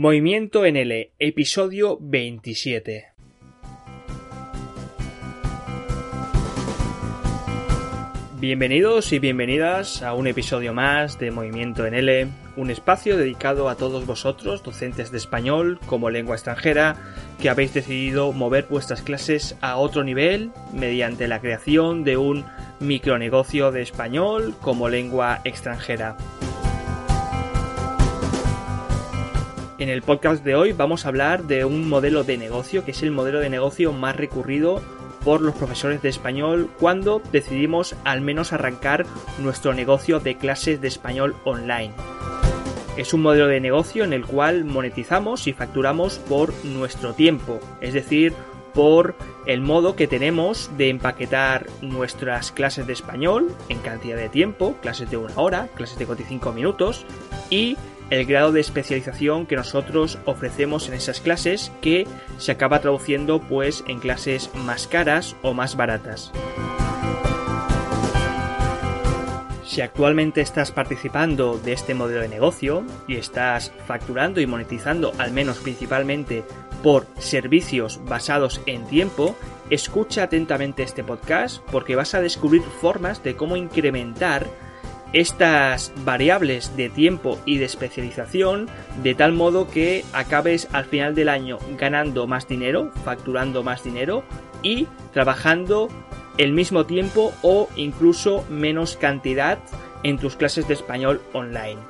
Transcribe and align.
Movimiento 0.00 0.64
en 0.64 0.76
L, 0.76 1.10
episodio 1.18 1.98
27. 2.00 3.06
Bienvenidos 8.38 9.12
y 9.12 9.18
bienvenidas 9.18 10.04
a 10.04 10.14
un 10.14 10.28
episodio 10.28 10.72
más 10.72 11.18
de 11.18 11.32
Movimiento 11.32 11.84
en 11.84 11.94
L, 11.94 12.28
un 12.56 12.70
espacio 12.70 13.16
dedicado 13.16 13.68
a 13.68 13.74
todos 13.74 14.06
vosotros, 14.06 14.62
docentes 14.62 15.10
de 15.10 15.18
español 15.18 15.80
como 15.86 16.10
lengua 16.10 16.36
extranjera, 16.36 16.94
que 17.42 17.50
habéis 17.50 17.74
decidido 17.74 18.30
mover 18.32 18.68
vuestras 18.70 19.02
clases 19.02 19.56
a 19.60 19.78
otro 19.78 20.04
nivel 20.04 20.52
mediante 20.72 21.26
la 21.26 21.40
creación 21.40 22.04
de 22.04 22.18
un 22.18 22.46
micronegocio 22.78 23.72
de 23.72 23.82
español 23.82 24.54
como 24.60 24.88
lengua 24.88 25.40
extranjera. 25.42 26.16
En 29.78 29.88
el 29.88 30.02
podcast 30.02 30.42
de 30.42 30.56
hoy 30.56 30.72
vamos 30.72 31.04
a 31.04 31.08
hablar 31.08 31.44
de 31.44 31.64
un 31.64 31.88
modelo 31.88 32.24
de 32.24 32.36
negocio 32.36 32.84
que 32.84 32.90
es 32.90 33.02
el 33.04 33.12
modelo 33.12 33.38
de 33.38 33.48
negocio 33.48 33.92
más 33.92 34.16
recurrido 34.16 34.82
por 35.24 35.40
los 35.40 35.54
profesores 35.54 36.02
de 36.02 36.08
español 36.08 36.68
cuando 36.80 37.22
decidimos 37.30 37.94
al 38.02 38.20
menos 38.20 38.52
arrancar 38.52 39.06
nuestro 39.38 39.74
negocio 39.74 40.18
de 40.18 40.36
clases 40.36 40.80
de 40.80 40.88
español 40.88 41.36
online. 41.44 41.92
Es 42.96 43.14
un 43.14 43.22
modelo 43.22 43.46
de 43.46 43.60
negocio 43.60 44.02
en 44.02 44.12
el 44.12 44.26
cual 44.26 44.64
monetizamos 44.64 45.46
y 45.46 45.52
facturamos 45.52 46.18
por 46.18 46.52
nuestro 46.64 47.12
tiempo, 47.12 47.60
es 47.80 47.94
decir, 47.94 48.34
por 48.74 49.14
el 49.46 49.60
modo 49.60 49.94
que 49.94 50.08
tenemos 50.08 50.72
de 50.76 50.88
empaquetar 50.88 51.66
nuestras 51.82 52.50
clases 52.50 52.88
de 52.88 52.94
español 52.94 53.54
en 53.68 53.78
cantidad 53.78 54.16
de 54.16 54.28
tiempo, 54.28 54.76
clases 54.82 55.08
de 55.08 55.18
una 55.18 55.36
hora, 55.36 55.68
clases 55.76 55.98
de 56.00 56.06
45 56.06 56.52
minutos 56.52 57.06
y 57.48 57.76
el 58.10 58.24
grado 58.24 58.52
de 58.52 58.60
especialización 58.60 59.46
que 59.46 59.56
nosotros 59.56 60.18
ofrecemos 60.24 60.88
en 60.88 60.94
esas 60.94 61.20
clases 61.20 61.72
que 61.80 62.06
se 62.38 62.52
acaba 62.52 62.80
traduciendo 62.80 63.40
pues 63.40 63.84
en 63.86 64.00
clases 64.00 64.50
más 64.54 64.86
caras 64.86 65.36
o 65.42 65.54
más 65.54 65.76
baratas. 65.76 66.32
Si 69.66 69.82
actualmente 69.82 70.40
estás 70.40 70.72
participando 70.72 71.58
de 71.58 71.72
este 71.72 71.94
modelo 71.94 72.20
de 72.20 72.28
negocio 72.28 72.84
y 73.06 73.16
estás 73.16 73.72
facturando 73.86 74.40
y 74.40 74.46
monetizando 74.46 75.12
al 75.18 75.30
menos 75.30 75.58
principalmente 75.58 76.42
por 76.82 77.06
servicios 77.18 78.00
basados 78.04 78.60
en 78.66 78.86
tiempo, 78.86 79.36
escucha 79.68 80.22
atentamente 80.22 80.82
este 80.82 81.04
podcast 81.04 81.58
porque 81.70 81.96
vas 81.96 82.14
a 82.14 82.22
descubrir 82.22 82.62
formas 82.62 83.22
de 83.22 83.36
cómo 83.36 83.56
incrementar 83.56 84.46
estas 85.12 85.92
variables 86.04 86.76
de 86.76 86.90
tiempo 86.90 87.38
y 87.46 87.58
de 87.58 87.64
especialización 87.64 88.68
de 89.02 89.14
tal 89.14 89.32
modo 89.32 89.68
que 89.68 90.04
acabes 90.12 90.68
al 90.72 90.84
final 90.84 91.14
del 91.14 91.28
año 91.28 91.58
ganando 91.78 92.26
más 92.26 92.46
dinero, 92.46 92.92
facturando 93.04 93.62
más 93.62 93.84
dinero 93.84 94.24
y 94.62 94.86
trabajando 95.12 95.88
el 96.36 96.52
mismo 96.52 96.86
tiempo 96.86 97.32
o 97.42 97.68
incluso 97.76 98.44
menos 98.50 98.96
cantidad 98.96 99.58
en 100.02 100.18
tus 100.18 100.36
clases 100.36 100.68
de 100.68 100.74
español 100.74 101.20
online. 101.32 101.80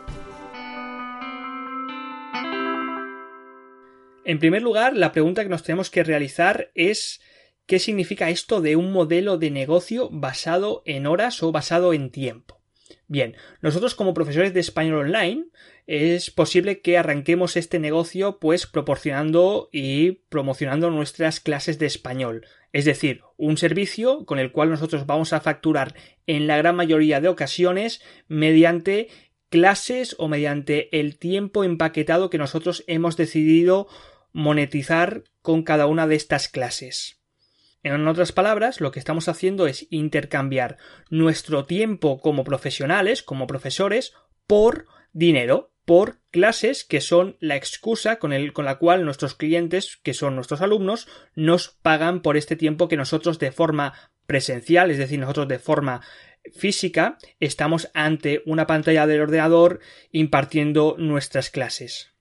En 4.24 4.38
primer 4.38 4.62
lugar, 4.62 4.94
la 4.94 5.12
pregunta 5.12 5.42
que 5.42 5.48
nos 5.48 5.62
tenemos 5.62 5.90
que 5.90 6.04
realizar 6.04 6.70
es 6.74 7.20
¿qué 7.66 7.78
significa 7.78 8.28
esto 8.28 8.60
de 8.60 8.76
un 8.76 8.92
modelo 8.92 9.38
de 9.38 9.50
negocio 9.50 10.08
basado 10.10 10.82
en 10.84 11.06
horas 11.06 11.42
o 11.42 11.50
basado 11.50 11.94
en 11.94 12.10
tiempo? 12.10 12.57
Bien, 13.06 13.36
nosotros 13.60 13.94
como 13.94 14.14
profesores 14.14 14.52
de 14.52 14.60
español 14.60 15.06
online 15.06 15.46
es 15.86 16.30
posible 16.30 16.80
que 16.80 16.98
arranquemos 16.98 17.56
este 17.56 17.78
negocio 17.78 18.38
pues 18.38 18.66
proporcionando 18.66 19.70
y 19.72 20.12
promocionando 20.28 20.90
nuestras 20.90 21.40
clases 21.40 21.78
de 21.78 21.86
español. 21.86 22.46
Es 22.72 22.84
decir, 22.84 23.22
un 23.36 23.56
servicio 23.56 24.26
con 24.26 24.38
el 24.38 24.52
cual 24.52 24.70
nosotros 24.70 25.06
vamos 25.06 25.32
a 25.32 25.40
facturar 25.40 25.94
en 26.26 26.46
la 26.46 26.58
gran 26.58 26.76
mayoría 26.76 27.20
de 27.20 27.28
ocasiones 27.28 28.02
mediante 28.28 29.08
clases 29.48 30.14
o 30.18 30.28
mediante 30.28 30.98
el 30.98 31.18
tiempo 31.18 31.64
empaquetado 31.64 32.28
que 32.28 32.38
nosotros 32.38 32.84
hemos 32.86 33.16
decidido 33.16 33.88
monetizar 34.32 35.24
con 35.40 35.62
cada 35.62 35.86
una 35.86 36.06
de 36.06 36.16
estas 36.16 36.48
clases. 36.48 37.18
En 37.82 38.06
otras 38.08 38.32
palabras, 38.32 38.80
lo 38.80 38.90
que 38.90 38.98
estamos 38.98 39.28
haciendo 39.28 39.66
es 39.66 39.86
intercambiar 39.90 40.78
nuestro 41.10 41.64
tiempo 41.64 42.20
como 42.20 42.44
profesionales, 42.44 43.22
como 43.22 43.46
profesores, 43.46 44.14
por 44.46 44.86
dinero, 45.12 45.72
por 45.84 46.18
clases 46.30 46.84
que 46.84 47.00
son 47.00 47.36
la 47.40 47.56
excusa 47.56 48.18
con, 48.18 48.32
la 48.32 48.78
cual 48.78 49.04
nuestros 49.04 49.34
clientes, 49.34 49.96
que 50.02 50.12
son 50.12 50.34
nuestros 50.34 50.60
alumnos, 50.60 51.08
nos 51.34 51.68
pagan 51.68 52.20
por 52.20 52.36
este 52.36 52.56
tiempo 52.56 52.88
que 52.88 52.96
nosotros 52.96 53.38
de 53.38 53.52
forma 53.52 53.94
presencial, 54.26 54.90
es 54.90 54.98
decir, 54.98 55.18
nosotros 55.18 55.48
de 55.48 55.58
forma 55.58 56.02
física, 56.54 57.16
estamos 57.40 57.90
ante 57.94 58.42
una 58.44 58.66
pantalla 58.66 59.06
del 59.06 59.22
ordenador 59.22 59.80
impartiendo 60.12 60.96
nuestras 60.98 61.48
clases. 61.48 62.17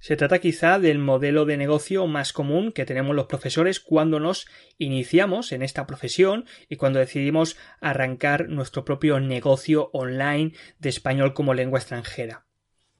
Se 0.00 0.16
trata 0.16 0.38
quizá 0.38 0.78
del 0.78 0.98
modelo 0.98 1.44
de 1.44 1.56
negocio 1.56 2.06
más 2.06 2.32
común 2.32 2.70
que 2.70 2.84
tenemos 2.84 3.16
los 3.16 3.26
profesores 3.26 3.80
cuando 3.80 4.20
nos 4.20 4.46
iniciamos 4.78 5.50
en 5.50 5.62
esta 5.62 5.86
profesión 5.86 6.46
y 6.68 6.76
cuando 6.76 7.00
decidimos 7.00 7.56
arrancar 7.80 8.48
nuestro 8.48 8.84
propio 8.84 9.18
negocio 9.18 9.90
online 9.92 10.52
de 10.78 10.88
español 10.88 11.34
como 11.34 11.52
lengua 11.52 11.80
extranjera. 11.80 12.46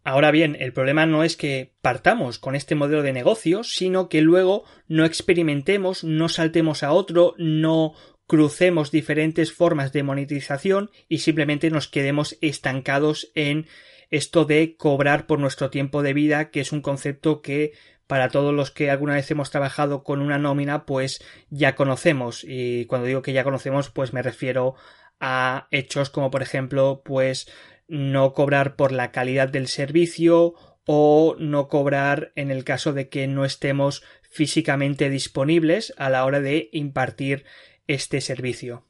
Ahora 0.03 0.31
bien, 0.31 0.57
el 0.59 0.73
problema 0.73 1.07
no 1.07 1.23
es 1.23 1.37
que 1.37 1.75
partamos 1.83 2.39
con 2.39 2.55
este 2.55 2.75
modelo 2.75 3.03
de 3.03 3.13
negocio, 3.13 3.63
sino 3.63 4.09
que 4.09 4.23
luego 4.23 4.65
no 4.87 5.05
experimentemos, 5.05 6.03
no 6.03 6.29
saltemos 6.29 6.83
a 6.83 6.93
otro, 6.93 7.35
no 7.37 7.93
crucemos 8.27 8.91
diferentes 8.91 9.53
formas 9.53 9.93
de 9.93 10.03
monetización 10.03 10.91
y 11.09 11.19
simplemente 11.19 11.71
nos 11.71 11.89
quedemos 11.89 12.39
estancados 12.41 13.31
en 13.35 13.67
esto 14.11 14.45
de 14.45 14.77
cobrar 14.77 15.27
por 15.27 15.39
nuestro 15.39 15.71
tiempo 15.71 16.03
de 16.03 16.13
vida, 16.13 16.51
que 16.51 16.61
es 16.61 16.73
un 16.73 16.81
concepto 16.81 17.43
que 17.43 17.73
para 18.07 18.31
todos 18.31 18.55
los 18.55 18.71
que 18.71 18.91
alguna 18.91 19.15
vez 19.15 19.31
hemos 19.31 19.51
trabajado 19.51 20.03
con 20.03 20.21
una 20.21 20.39
nómina, 20.39 20.87
pues 20.87 21.23
ya 21.51 21.75
conocemos. 21.75 22.43
Y 22.43 22.87
cuando 22.87 23.07
digo 23.07 23.23
que 23.23 23.35
ya 23.35 23.45
conocemos, 23.45 23.91
pues 23.91 24.13
me 24.15 24.23
refiero 24.23 24.75
a 25.21 25.69
hechos 25.71 26.11
como 26.11 26.31
por 26.31 26.43
ejemplo, 26.43 27.03
pues 27.05 27.51
no 27.87 28.33
cobrar 28.33 28.77
por 28.77 28.93
la 28.93 29.13
calidad 29.13 29.49
del 29.49 29.69
servicio 29.69 30.55
o 30.87 31.37
no 31.39 31.69
cobrar 31.69 32.33
en 32.35 32.51
el 32.51 32.65
caso 32.65 32.95
de 32.95 33.11
que 33.11 33.27
no 33.27 33.45
estemos 33.45 34.03
físicamente 34.31 35.11
disponibles 35.11 35.93
a 35.99 36.09
la 36.09 36.25
hora 36.25 36.41
de 36.41 36.71
impartir 36.73 37.45
este 37.87 38.23
servicio. 38.23 38.87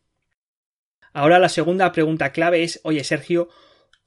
Ahora 1.12 1.40
la 1.40 1.48
segunda 1.48 1.90
pregunta 1.90 2.30
clave 2.30 2.62
es, 2.62 2.80
oye 2.84 3.02
Sergio, 3.02 3.48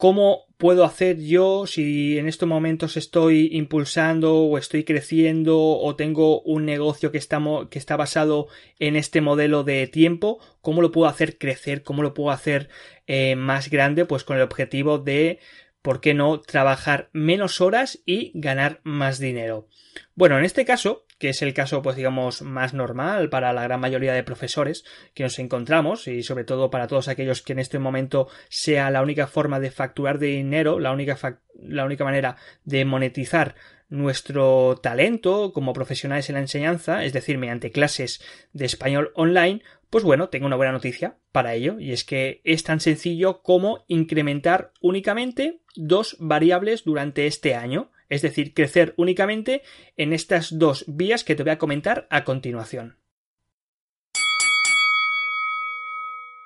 ¿Cómo 0.02 0.48
puedo 0.58 0.84
hacer 0.84 1.20
yo 1.22 1.68
si 1.68 2.18
en 2.18 2.28
estos 2.28 2.50
momentos 2.50 2.98
estoy 2.98 3.50
impulsando 3.52 4.36
o 4.36 4.58
estoy 4.58 4.84
creciendo 4.84 5.60
o 5.60 5.96
tengo 5.96 6.42
un 6.42 6.66
negocio 6.66 7.12
que 7.12 7.20
está, 7.20 7.40
que 7.70 7.78
está 7.78 7.98
basado 7.98 8.48
en 8.80 8.96
este 8.96 9.22
modelo 9.22 9.64
de 9.64 9.86
tiempo? 9.86 10.40
¿Cómo 10.62 10.82
lo 10.82 10.92
puedo 10.92 11.08
hacer 11.08 11.38
crecer? 11.38 11.84
¿Cómo 11.84 12.02
lo 12.02 12.16
puedo 12.16 12.32
hacer 12.32 12.70
eh, 13.06 13.36
más 13.36 13.70
grande? 13.70 14.06
Pues 14.06 14.24
con 14.24 14.38
el 14.38 14.42
objetivo 14.42 14.98
de 14.98 15.38
¿por 15.82 16.02
qué 16.02 16.14
no 16.14 16.40
trabajar 16.40 17.10
menos 17.14 17.62
horas 17.62 18.02
y 18.06 18.32
ganar 18.36 18.82
más 18.84 19.20
dinero? 19.20 19.68
Bueno, 20.16 20.38
en 20.38 20.46
este 20.46 20.66
caso, 20.66 21.06
que 21.18 21.30
es 21.30 21.42
el 21.42 21.54
caso, 21.54 21.82
pues 21.82 21.96
digamos, 21.96 22.42
más 22.42 22.74
normal 22.74 23.30
para 23.30 23.54
la 23.54 23.64
gran 23.64 23.80
mayoría 23.80 24.14
de 24.14 24.24
profesores 24.24 24.84
que 25.14 25.24
nos 25.24 25.38
encontramos 25.40 26.08
y 26.08 26.24
sobre 26.24 26.44
todo 26.44 26.70
para 26.70 26.88
todos 26.88 27.08
aquellos 27.08 27.42
que 27.42 27.54
en 27.54 27.60
este 27.60 27.80
momento 27.80 28.28
sea 28.50 28.90
la 28.90 29.02
única 29.02 29.28
forma 29.28 29.60
de 29.60 29.72
facturar 29.72 30.20
de 30.20 30.28
dinero, 30.28 30.80
la 30.80 30.92
única, 30.92 31.18
la 31.56 31.86
única 31.86 32.04
manera 32.04 32.38
de 32.64 32.86
monetizar 32.86 33.56
nuestro 33.92 34.80
talento 34.82 35.52
como 35.54 35.74
profesionales 35.74 36.30
en 36.30 36.36
la 36.36 36.42
enseñanza, 36.42 37.04
es 37.04 37.14
decir, 37.14 37.38
mediante 37.38 37.72
clases 37.72 38.24
de 38.54 38.66
español 38.66 39.12
online, 39.16 39.62
pues 39.90 40.06
bueno, 40.06 40.30
tengo 40.30 40.46
una 40.46 40.56
buena 40.56 40.72
noticia 40.72 41.18
para 41.34 41.54
ello, 41.54 41.78
y 41.80 41.92
es 41.92 42.06
que 42.06 42.42
es 42.46 42.64
tan 42.64 42.80
sencillo 42.80 43.44
como 43.44 43.84
incrementar 43.88 44.72
únicamente 44.80 45.60
dos 45.76 46.16
variables 46.20 46.86
durante 46.86 47.28
este 47.28 47.54
año, 47.54 47.92
es 48.08 48.22
decir, 48.22 48.54
crecer 48.54 48.94
únicamente 48.96 49.62
en 49.98 50.14
estas 50.14 50.58
dos 50.58 50.86
vías 50.88 51.26
que 51.26 51.36
te 51.36 51.44
voy 51.44 51.52
a 51.52 51.58
comentar 51.58 52.08
a 52.10 52.24
continuación. 52.24 52.98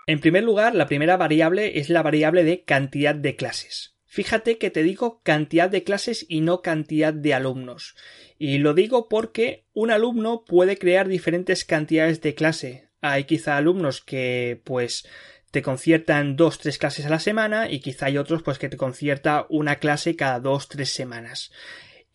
En 0.07 0.19
primer 0.19 0.43
lugar, 0.43 0.75
la 0.75 0.87
primera 0.87 1.15
variable 1.17 1.79
es 1.79 1.89
la 1.89 2.03
variable 2.03 2.43
de 2.43 2.63
cantidad 2.63 3.15
de 3.15 3.35
clases. 3.35 3.94
Fíjate 4.15 4.57
que 4.57 4.71
te 4.71 4.81
digo 4.81 5.19
cantidad 5.23 5.69
de 5.69 5.83
clases 5.83 6.25
y 6.29 6.39
no 6.39 6.61
cantidad 6.61 7.13
de 7.13 7.33
alumnos. 7.33 7.97
Y 8.39 8.59
lo 8.59 8.73
digo 8.73 9.09
porque 9.09 9.65
un 9.73 9.91
alumno 9.91 10.45
puede 10.45 10.77
crear 10.77 11.09
diferentes 11.09 11.65
cantidades 11.65 12.21
de 12.21 12.33
clase. 12.33 12.87
Hay 13.01 13.25
quizá 13.25 13.57
alumnos 13.57 13.99
que 13.99 14.61
pues 14.63 15.05
te 15.51 15.61
conciertan 15.61 16.37
dos, 16.37 16.59
tres 16.59 16.77
clases 16.77 17.05
a 17.05 17.09
la 17.09 17.19
semana 17.19 17.69
y 17.69 17.81
quizá 17.81 18.05
hay 18.05 18.17
otros 18.17 18.41
pues 18.41 18.57
que 18.57 18.69
te 18.69 18.77
concierta 18.77 19.47
una 19.49 19.79
clase 19.79 20.15
cada 20.15 20.39
dos, 20.39 20.69
tres 20.69 20.91
semanas. 20.93 21.51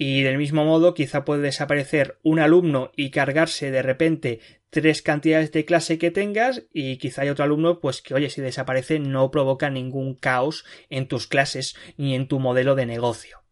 Y 0.02 0.22
del 0.22 0.38
mismo 0.38 0.64
modo, 0.64 0.94
quizá 0.94 1.26
puede 1.26 1.42
desaparecer 1.42 2.18
un 2.22 2.38
alumno 2.38 2.90
y 2.96 3.10
cargarse 3.10 3.70
de 3.70 3.82
repente 3.82 4.40
tres 4.70 5.02
cantidades 5.02 5.52
de 5.52 5.66
clase 5.66 5.98
que 5.98 6.10
tengas 6.10 6.62
y 6.72 6.96
quizá 6.96 7.20
hay 7.20 7.28
otro 7.28 7.44
alumno 7.44 7.80
pues 7.80 8.00
que 8.00 8.14
oye 8.14 8.30
si 8.30 8.40
desaparece 8.40 8.98
no 8.98 9.30
provoca 9.30 9.68
ningún 9.68 10.14
caos 10.14 10.64
en 10.88 11.06
tus 11.06 11.26
clases 11.26 11.76
ni 11.98 12.14
en 12.14 12.28
tu 12.28 12.38
modelo 12.40 12.76
de 12.76 12.86
negocio. 12.86 13.42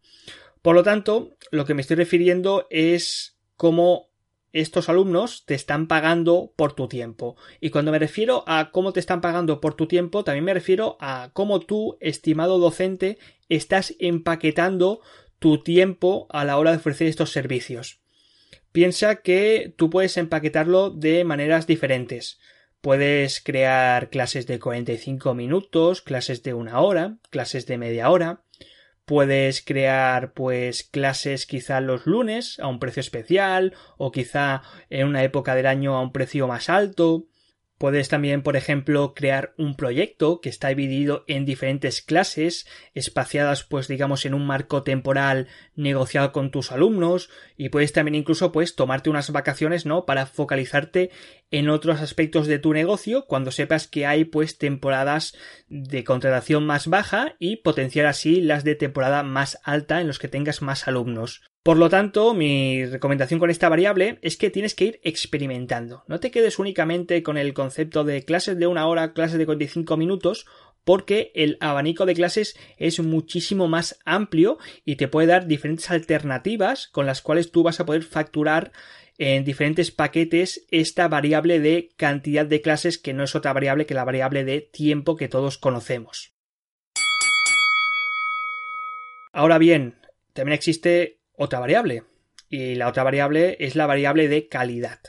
Por 0.63 0.73
lo 0.73 0.81
tanto, 0.81 1.37
lo 1.51 1.65
que 1.65 1.75
me 1.75 1.81
estoy 1.81 1.97
refiriendo 1.97 2.65
es 2.71 3.37
cómo 3.55 4.09
estos 4.51 4.89
alumnos 4.89 5.45
te 5.45 5.53
están 5.53 5.87
pagando 5.87 6.51
por 6.55 6.73
tu 6.73 6.87
tiempo. 6.87 7.35
Y 7.61 7.69
cuando 7.69 7.91
me 7.91 7.99
refiero 7.99 8.43
a 8.47 8.71
cómo 8.71 8.91
te 8.91 8.99
están 8.99 9.21
pagando 9.21 9.61
por 9.61 9.75
tu 9.75 9.85
tiempo, 9.85 10.23
también 10.23 10.45
me 10.45 10.55
refiero 10.55 10.97
a 10.99 11.29
cómo 11.31 11.59
tú, 11.59 11.99
estimado 11.99 12.57
docente, 12.57 13.19
estás 13.49 13.93
empaquetando 13.99 15.01
tu 15.39 15.63
tiempo 15.63 16.27
a 16.29 16.45
la 16.45 16.57
hora 16.57 16.71
de 16.71 16.77
ofrecer 16.77 17.07
estos 17.07 17.31
servicios. 17.31 18.01
Piensa 18.71 19.17
que 19.17 19.73
tú 19.77 19.89
puedes 19.89 20.17
empaquetarlo 20.17 20.91
de 20.91 21.23
maneras 21.23 21.65
diferentes. 21.65 22.39
Puedes 22.81 23.41
crear 23.41 24.09
clases 24.09 24.47
de 24.47 24.59
45 24.59 25.33
minutos, 25.33 26.01
clases 26.01 26.43
de 26.43 26.53
una 26.53 26.79
hora, 26.79 27.17
clases 27.29 27.65
de 27.65 27.77
media 27.77 28.09
hora. 28.09 28.43
Puedes 29.05 29.63
crear 29.63 30.33
pues 30.33 30.83
clases 30.83 31.45
quizá 31.47 31.81
los 31.81 32.05
lunes 32.05 32.59
a 32.59 32.67
un 32.67 32.79
precio 32.79 32.99
especial 32.99 33.73
o 33.97 34.11
quizá 34.11 34.61
en 34.89 35.07
una 35.07 35.23
época 35.23 35.55
del 35.55 35.65
año 35.65 35.95
a 35.95 36.01
un 36.01 36.11
precio 36.11 36.47
más 36.47 36.69
alto. 36.69 37.25
Puedes 37.79 38.09
también, 38.09 38.43
por 38.43 38.57
ejemplo, 38.57 39.13
crear 39.15 39.53
un 39.57 39.77
proyecto 39.77 40.41
que 40.41 40.49
está 40.49 40.67
dividido 40.67 41.23
en 41.27 41.45
diferentes 41.45 42.01
clases, 42.01 42.67
espaciadas, 42.93 43.63
pues 43.63 43.87
digamos, 43.87 44.25
en 44.25 44.33
un 44.33 44.45
marco 44.45 44.83
temporal 44.83 45.47
negociado 45.75 46.33
con 46.33 46.51
tus 46.51 46.73
alumnos, 46.73 47.29
y 47.55 47.69
puedes 47.69 47.93
también 47.93 48.15
incluso, 48.15 48.51
pues, 48.51 48.75
tomarte 48.75 49.09
unas 49.09 49.31
vacaciones, 49.31 49.85
¿no? 49.85 50.05
Para 50.05 50.25
focalizarte 50.25 51.09
en 51.51 51.69
otros 51.69 52.01
aspectos 52.01 52.47
de 52.47 52.59
tu 52.59 52.73
negocio 52.73 53.25
cuando 53.25 53.49
sepas 53.49 53.87
que 53.87 54.05
hay, 54.05 54.25
pues, 54.25 54.57
temporadas 54.57 55.37
de 55.69 56.03
contratación 56.03 56.65
más 56.65 56.87
baja 56.87 57.37
y 57.39 57.55
potenciar 57.55 58.07
así 58.07 58.41
las 58.41 58.65
de 58.65 58.75
temporada 58.75 59.23
más 59.23 59.57
alta 59.63 60.01
en 60.01 60.07
los 60.07 60.19
que 60.19 60.27
tengas 60.27 60.61
más 60.61 60.85
alumnos. 60.85 61.48
Por 61.63 61.77
lo 61.77 61.89
tanto, 61.89 62.33
mi 62.33 62.85
recomendación 62.85 63.39
con 63.39 63.49
esta 63.49 63.67
variable 63.67 64.17
es 64.21 64.37
que 64.37 64.49
tienes 64.49 64.75
que 64.75 64.85
ir 64.85 64.99
experimentando. 65.03 66.03
No 66.07 66.19
te 66.19 66.31
quedes 66.31 66.57
únicamente 66.57 67.21
con 67.21 67.37
el 67.37 67.53
concepto 67.53 68.05
de 68.05 68.23
clases 68.23 68.57
de 68.57 68.67
una 68.67 68.87
hora, 68.87 69.13
clases 69.13 69.37
de 69.37 69.45
45 69.45 69.97
minutos, 69.97 70.45
porque 70.85 71.31
el 71.35 71.57
abanico 71.59 72.05
de 72.05 72.15
clases 72.15 72.57
es 72.77 72.99
muchísimo 73.01 73.67
más 73.67 73.99
amplio 74.05 74.57
y 74.85 74.95
te 74.95 75.09
puede 75.09 75.27
dar 75.27 75.47
diferentes 75.47 75.91
alternativas 75.91 76.87
con 76.87 77.05
las 77.05 77.21
cuales 77.21 77.51
tú 77.51 77.61
vas 77.61 77.79
a 77.81 77.85
poder 77.85 78.03
facturar 78.03 78.71
en 79.17 79.43
diferentes 79.43 79.91
paquetes 79.91 80.65
esta 80.71 81.09
variable 81.09 81.59
de 81.59 81.89
cantidad 81.97 82.45
de 82.45 82.61
clases 82.61 82.97
que 82.97 83.13
no 83.13 83.25
es 83.25 83.35
otra 83.35 83.51
variable 83.51 83.85
que 83.85 83.93
la 83.93 84.05
variable 84.05 84.45
de 84.45 84.61
tiempo 84.61 85.17
que 85.17 85.27
todos 85.27 85.57
conocemos. 85.57 86.33
Ahora 89.33 89.57
bien, 89.57 89.99
también 90.33 90.55
existe 90.55 91.18
otra 91.39 91.59
variable. 91.59 92.03
Y 92.49 92.75
la 92.75 92.87
otra 92.87 93.03
variable 93.03 93.57
es 93.59 93.75
la 93.75 93.87
variable 93.87 94.27
de 94.27 94.47
calidad. 94.47 94.99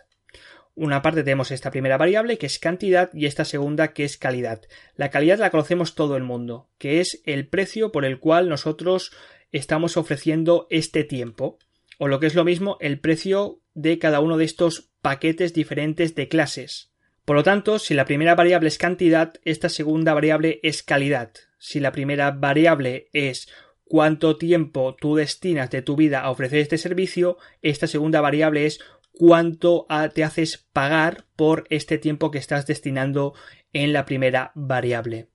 Una 0.75 1.03
parte 1.03 1.25
tenemos 1.25 1.51
esta 1.51 1.71
primera 1.71 1.99
variable 1.99 2.39
que 2.39 2.47
es 2.47 2.59
cantidad 2.59 3.11
y 3.13 3.27
esta 3.27 3.45
segunda 3.45 3.93
que 3.93 4.05
es 4.05 4.17
calidad. 4.17 4.63
La 4.95 5.11
calidad 5.11 5.39
la 5.39 5.51
conocemos 5.51 5.95
todo 5.95 6.17
el 6.17 6.23
mundo, 6.23 6.69
que 6.79 7.01
es 7.01 7.21
el 7.27 7.49
precio 7.49 7.93
por 7.93 8.05
el 8.05 8.21
cual 8.21 8.49
nosotros 8.49 9.13
estamos 9.53 9.97
ofreciendo 9.97 10.67
este 10.71 11.05
tiempo. 11.05 11.59
O 11.99 12.09
lo 12.09 12.21
que 12.21 12.29
es 12.29 12.35
lo 12.35 12.45
mismo, 12.45 12.79
el 12.81 13.01
precio 13.01 13.61
de 13.75 13.99
cada 13.99 14.21
uno 14.21 14.37
de 14.37 14.45
estos 14.45 14.91
paquetes 15.03 15.53
diferentes 15.53 16.15
de 16.15 16.29
clases. 16.29 16.93
Por 17.25 17.37
lo 17.37 17.43
tanto, 17.43 17.79
si 17.79 17.95
la 17.95 18.05
primera 18.05 18.35
variable 18.35 18.69
es 18.69 18.79
cantidad, 18.79 19.35
esta 19.45 19.69
segunda 19.69 20.15
variable 20.15 20.61
es 20.63 20.83
calidad. 20.83 21.33
Si 21.59 21.81
la 21.81 21.93
primera 21.93 22.31
variable 22.31 23.09
es 23.13 23.49
cuánto 23.91 24.37
tiempo 24.37 24.95
tú 24.95 25.17
destinas 25.17 25.69
de 25.69 25.83
tu 25.83 25.97
vida 25.97 26.21
a 26.21 26.31
ofrecer 26.31 26.61
este 26.61 26.79
servicio, 26.79 27.39
esta 27.61 27.89
segunda 27.89 28.21
variable 28.21 28.65
es 28.65 28.79
cuánto 29.11 29.89
te 30.15 30.23
haces 30.23 30.69
pagar 30.73 31.27
por 31.35 31.67
este 31.71 31.99
tiempo 31.99 32.31
que 32.31 32.39
estás 32.39 32.69
destinando 32.69 33.35
en 33.73 33.93
la 33.93 34.05
primera 34.05 34.53
variable. 34.55 35.27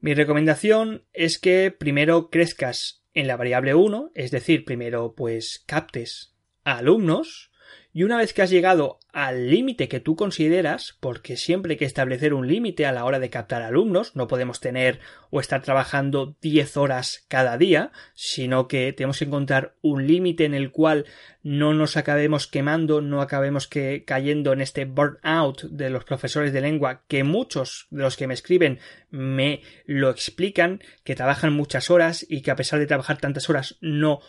Mi 0.00 0.14
recomendación 0.14 1.04
es 1.12 1.38
que 1.38 1.70
primero 1.70 2.30
crezcas 2.30 3.04
en 3.12 3.26
la 3.26 3.36
variable 3.36 3.74
1, 3.74 4.12
es 4.14 4.30
decir, 4.30 4.64
primero 4.64 5.14
pues 5.14 5.62
captes 5.66 6.34
a 6.64 6.78
alumnos, 6.78 7.52
y 7.92 8.02
una 8.02 8.18
vez 8.18 8.32
que 8.32 8.42
has 8.42 8.50
llegado 8.50 8.98
al 9.12 9.50
límite 9.50 9.88
que 9.88 9.98
tú 9.98 10.14
consideras, 10.14 10.96
porque 11.00 11.36
siempre 11.36 11.72
hay 11.72 11.76
que 11.78 11.86
establecer 11.86 12.34
un 12.34 12.46
límite 12.46 12.86
a 12.86 12.92
la 12.92 13.04
hora 13.04 13.18
de 13.18 13.30
captar 13.30 13.62
alumnos, 13.62 14.14
no 14.14 14.28
podemos 14.28 14.60
tener 14.60 15.00
o 15.30 15.40
estar 15.40 15.62
trabajando 15.62 16.36
10 16.42 16.76
horas 16.76 17.24
cada 17.28 17.56
día, 17.56 17.90
sino 18.14 18.68
que 18.68 18.92
tenemos 18.92 19.18
que 19.18 19.24
encontrar 19.24 19.74
un 19.80 20.06
límite 20.06 20.44
en 20.44 20.54
el 20.54 20.70
cual 20.70 21.06
no 21.42 21.72
nos 21.72 21.96
acabemos 21.96 22.46
quemando, 22.46 23.00
no 23.00 23.22
acabemos 23.22 23.66
que 23.66 24.04
cayendo 24.04 24.52
en 24.52 24.60
este 24.60 24.84
burnout 24.84 25.62
de 25.62 25.88
los 25.88 26.04
profesores 26.04 26.52
de 26.52 26.60
lengua, 26.60 27.02
que 27.08 27.24
muchos 27.24 27.86
de 27.90 28.02
los 28.02 28.16
que 28.16 28.26
me 28.26 28.34
escriben 28.34 28.78
me 29.10 29.62
lo 29.86 30.10
explican, 30.10 30.82
que 31.04 31.16
trabajan 31.16 31.54
muchas 31.54 31.90
horas 31.90 32.26
y 32.28 32.42
que 32.42 32.50
a 32.50 32.56
pesar 32.56 32.78
de 32.78 32.86
trabajar 32.86 33.16
tantas 33.18 33.48
horas 33.48 33.78
no 33.80 34.20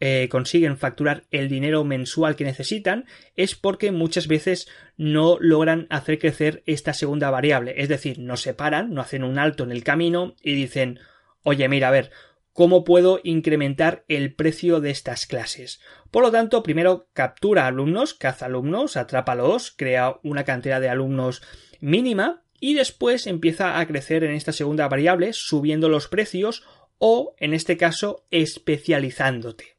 eh, 0.00 0.28
consiguen 0.30 0.76
facturar 0.76 1.24
el 1.30 1.48
dinero 1.48 1.84
mensual 1.84 2.36
que 2.36 2.44
necesitan 2.44 3.06
es 3.34 3.54
porque 3.54 3.92
muchas 3.92 4.28
veces 4.28 4.68
no 4.96 5.38
logran 5.40 5.86
hacer 5.90 6.18
crecer 6.18 6.62
esta 6.66 6.92
segunda 6.92 7.30
variable. 7.30 7.74
Es 7.78 7.88
decir, 7.88 8.18
no 8.18 8.36
se 8.36 8.54
paran, 8.54 8.92
no 8.92 9.00
hacen 9.00 9.24
un 9.24 9.38
alto 9.38 9.64
en 9.64 9.72
el 9.72 9.84
camino 9.84 10.34
y 10.42 10.54
dicen 10.54 11.00
oye, 11.46 11.68
mira, 11.68 11.88
a 11.88 11.92
ver, 11.92 12.10
¿cómo 12.52 12.82
puedo 12.82 13.20
incrementar 13.22 14.04
el 14.08 14.34
precio 14.34 14.80
de 14.80 14.90
estas 14.90 15.26
clases? 15.26 15.80
Por 16.10 16.24
lo 16.24 16.32
tanto, 16.32 16.64
primero 16.64 17.08
captura 17.12 17.68
alumnos, 17.68 18.14
caza 18.14 18.46
alumnos, 18.46 18.96
atrápalos, 18.96 19.70
crea 19.70 20.18
una 20.24 20.42
cantidad 20.42 20.80
de 20.80 20.88
alumnos 20.88 21.42
mínima 21.78 22.42
y 22.58 22.74
después 22.74 23.28
empieza 23.28 23.78
a 23.78 23.86
crecer 23.86 24.24
en 24.24 24.32
esta 24.32 24.50
segunda 24.52 24.88
variable 24.88 25.32
subiendo 25.32 25.88
los 25.88 26.08
precios 26.08 26.64
o, 26.98 27.36
en 27.38 27.54
este 27.54 27.76
caso, 27.76 28.26
especializándote. 28.32 29.75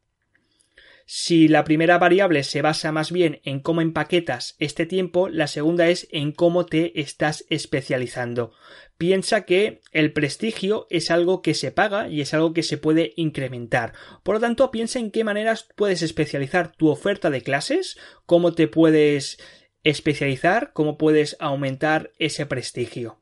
Si 1.10 1.48
la 1.48 1.64
primera 1.64 1.98
variable 1.98 2.44
se 2.44 2.62
basa 2.62 2.92
más 2.92 3.14
bien 3.14 3.40
en 3.46 3.62
cómo 3.62 3.80
empaquetas 3.80 4.58
este 4.60 4.86
tiempo, 4.86 5.30
la 5.30 5.48
segunda 5.48 5.88
es 5.88 6.10
en 6.12 6.34
cómo 6.34 6.66
te 6.66 7.00
estás 7.00 7.46
especializando. 7.50 8.52
Piensa 8.98 9.46
que 9.46 9.80
el 9.94 10.12
prestigio 10.12 10.86
es 10.90 11.10
algo 11.10 11.42
que 11.42 11.54
se 11.54 11.72
paga 11.72 12.10
y 12.10 12.20
es 12.20 12.34
algo 12.34 12.52
que 12.52 12.62
se 12.62 12.78
puede 12.78 13.14
incrementar. 13.16 13.94
Por 14.24 14.36
lo 14.36 14.42
tanto, 14.42 14.70
piensa 14.70 15.00
en 15.00 15.12
qué 15.12 15.24
maneras 15.24 15.70
puedes 15.78 16.02
especializar 16.02 16.76
tu 16.76 16.90
oferta 16.90 17.30
de 17.30 17.42
clases, 17.42 17.98
cómo 18.26 18.52
te 18.52 18.68
puedes 18.68 19.38
especializar, 19.84 20.74
cómo 20.74 20.98
puedes 20.98 21.38
aumentar 21.40 22.12
ese 22.20 22.46
prestigio. 22.46 23.22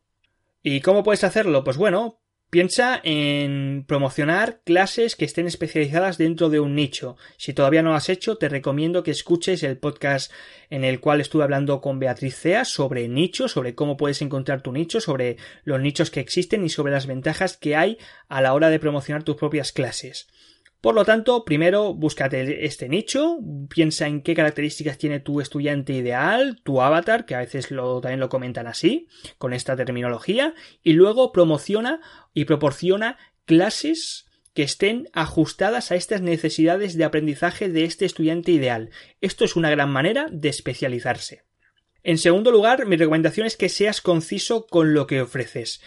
¿Y 0.64 0.82
cómo 0.82 1.04
puedes 1.04 1.24
hacerlo? 1.24 1.64
Pues 1.64 1.78
bueno, 1.78 2.20
Piensa 2.50 3.02
en 3.04 3.84
promocionar 3.86 4.62
clases 4.64 5.16
que 5.16 5.26
estén 5.26 5.46
especializadas 5.46 6.18
dentro 6.18 6.50
de 6.50 6.60
un 6.60 6.74
nicho. 6.74 7.18
Si 7.38 7.54
todavía 7.54 7.82
no 7.82 7.90
lo 7.90 7.96
has 7.96 8.08
hecho, 8.08 8.38
te 8.38 8.48
recomiendo 8.48 9.04
que 9.04 9.12
escuches 9.12 9.64
el 9.64 9.78
podcast 9.78 10.32
en 10.70 10.84
el 10.86 11.00
cual 11.00 11.20
estuve 11.20 11.44
hablando 11.44 11.82
con 11.82 12.00
Beatriz 12.00 12.36
Cea 12.36 12.64
sobre 12.64 13.10
nichos, 13.10 13.52
sobre 13.52 13.76
cómo 13.76 13.98
puedes 13.98 14.22
encontrar 14.22 14.62
tu 14.62 14.72
nicho, 14.72 15.02
sobre 15.02 15.38
los 15.64 15.82
nichos 15.82 16.12
que 16.12 16.22
existen 16.22 16.64
y 16.64 16.70
sobre 16.70 16.94
las 16.94 17.08
ventajas 17.08 17.58
que 17.58 17.76
hay 17.76 17.98
a 18.30 18.42
la 18.42 18.54
hora 18.54 18.70
de 18.70 18.80
promocionar 18.80 19.24
tus 19.24 19.36
propias 19.36 19.74
clases. 19.74 20.28
Por 20.86 20.94
lo 20.94 21.04
tanto, 21.04 21.46
primero 21.46 21.96
búscate 21.96 22.64
este 22.64 22.88
nicho, 22.88 23.40
piensa 23.70 24.06
en 24.06 24.22
qué 24.22 24.36
características 24.36 25.00
tiene 25.00 25.20
tu 25.20 25.42
estudiante 25.42 25.94
ideal, 25.94 26.62
tu 26.62 26.80
avatar, 26.80 27.26
que 27.26 27.34
a 27.34 27.40
veces 27.40 27.72
lo, 27.72 28.00
también 28.02 28.20
lo 28.20 28.30
comentan 28.30 28.68
así, 28.68 29.08
con 29.40 29.54
esta 29.54 29.76
terminología, 29.76 30.54
y 30.84 30.94
luego 30.94 31.32
promociona 31.32 32.02
y 32.36 32.46
proporciona 32.46 33.18
clases 33.46 34.28
que 34.54 34.62
estén 34.62 35.10
ajustadas 35.14 35.92
a 35.92 35.96
estas 35.96 36.22
necesidades 36.22 36.96
de 36.96 37.06
aprendizaje 37.06 37.68
de 37.68 37.86
este 37.86 38.06
estudiante 38.06 38.52
ideal. 38.52 38.92
Esto 39.22 39.44
es 39.44 39.56
una 39.56 39.72
gran 39.72 39.90
manera 39.90 40.28
de 40.32 40.50
especializarse. 40.50 41.46
En 42.04 42.20
segundo 42.20 42.52
lugar, 42.52 42.86
mi 42.86 42.96
recomendación 42.96 43.48
es 43.48 43.58
que 43.58 43.70
seas 43.70 44.02
conciso 44.02 44.68
con 44.68 44.94
lo 44.94 45.08
que 45.08 45.22
ofreces. 45.22 45.82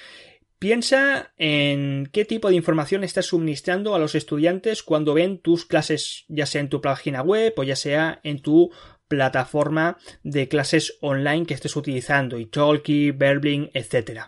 Piensa 0.59 1.33
en 1.37 2.09
qué 2.13 2.25
tipo 2.25 2.49
de 2.49 2.57
información 2.57 3.05
estás 3.05 3.27
suministrando 3.27 3.95
a 3.95 3.99
los 4.01 4.17
estudiantes 4.17 4.83
cuando 4.83 5.15
ven 5.15 5.39
tus 5.39 5.65
clases, 5.65 6.25
ya 6.27 6.47
sea 6.47 6.61
en 6.61 6.69
tu 6.69 6.81
página 6.81 7.23
web 7.23 7.55
o 7.57 7.63
ya 7.63 7.77
sea 7.77 8.21
en 8.25 8.43
tu 8.43 8.73
plataforma 9.07 9.99
de 10.25 10.49
clases 10.49 10.99
online 11.01 11.47
que 11.47 11.55
estés 11.55 11.77
utilizando, 11.77 12.39
Italki, 12.39 13.13
Verbling, 13.13 13.71
etc. 13.73 14.23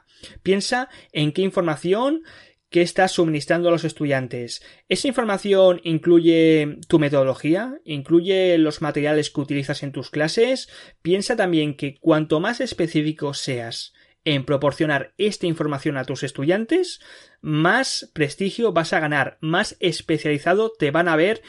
Piensa 0.45 0.89
en 1.13 1.33
qué 1.33 1.43
información 1.43 2.23
que 2.71 2.83
estás 2.83 3.11
suministrando 3.11 3.69
a 3.69 3.73
los 3.73 3.83
estudiantes. 3.83 4.63
¿Esa 4.89 5.09
información 5.09 5.81
incluye 5.83 6.79
tu 6.87 7.01
metodología? 7.01 7.81
¿Incluye 7.85 8.57
los 8.59 8.81
materiales 8.81 9.31
que 9.31 9.41
utilizas 9.41 9.83
en 9.83 9.91
tus 9.91 10.11
clases? 10.11 10.69
Piensa 11.03 11.35
también 11.35 11.75
que 11.75 11.97
cuanto 11.99 12.39
más 12.39 12.61
específico 12.61 13.35
seas 13.35 13.93
en 14.25 14.45
proporcionar 14.45 15.15
esta 15.19 15.47
información 15.47 15.97
a 15.97 16.05
tus 16.05 16.23
estudiantes, 16.23 17.01
más 17.41 18.11
prestigio 18.13 18.73
vas 18.73 18.93
a 18.93 19.01
ganar, 19.01 19.39
más 19.41 19.77
especializado 19.81 20.73
te 20.79 20.91
van 20.91 21.09
a 21.09 21.17
ver 21.17 21.43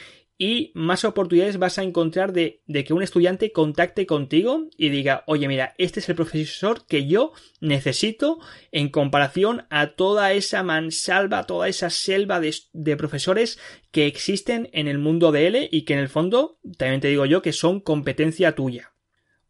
y 0.44 0.72
más 0.74 1.04
oportunidades 1.04 1.58
vas 1.58 1.78
a 1.78 1.84
encontrar 1.84 2.32
de, 2.32 2.62
que 2.66 2.92
un 2.92 3.04
estudiante 3.04 3.52
contacte 3.52 4.06
contigo 4.06 4.66
y 4.76 4.88
diga, 4.88 5.22
oye, 5.28 5.46
mira, 5.46 5.72
este 5.78 6.00
es 6.00 6.08
el 6.08 6.16
profesor 6.16 6.84
que 6.86 7.06
yo 7.06 7.32
necesito 7.60 8.40
en 8.72 8.88
comparación 8.88 9.66
a 9.70 9.94
toda 9.94 10.32
esa 10.32 10.64
mansalva, 10.64 11.46
toda 11.46 11.68
esa 11.68 11.90
selva 11.90 12.40
de, 12.40 12.56
de 12.72 12.96
profesores 12.96 13.60
que 13.92 14.06
existen 14.06 14.68
en 14.72 14.88
el 14.88 14.98
mundo 14.98 15.30
de 15.30 15.46
L 15.46 15.68
y 15.70 15.82
que 15.82 15.92
en 15.92 16.00
el 16.00 16.08
fondo, 16.08 16.58
también 16.76 17.00
te 17.00 17.06
digo 17.08 17.24
yo, 17.24 17.40
que 17.40 17.52
son 17.52 17.78
competencia 17.78 18.56
tuya. 18.56 18.91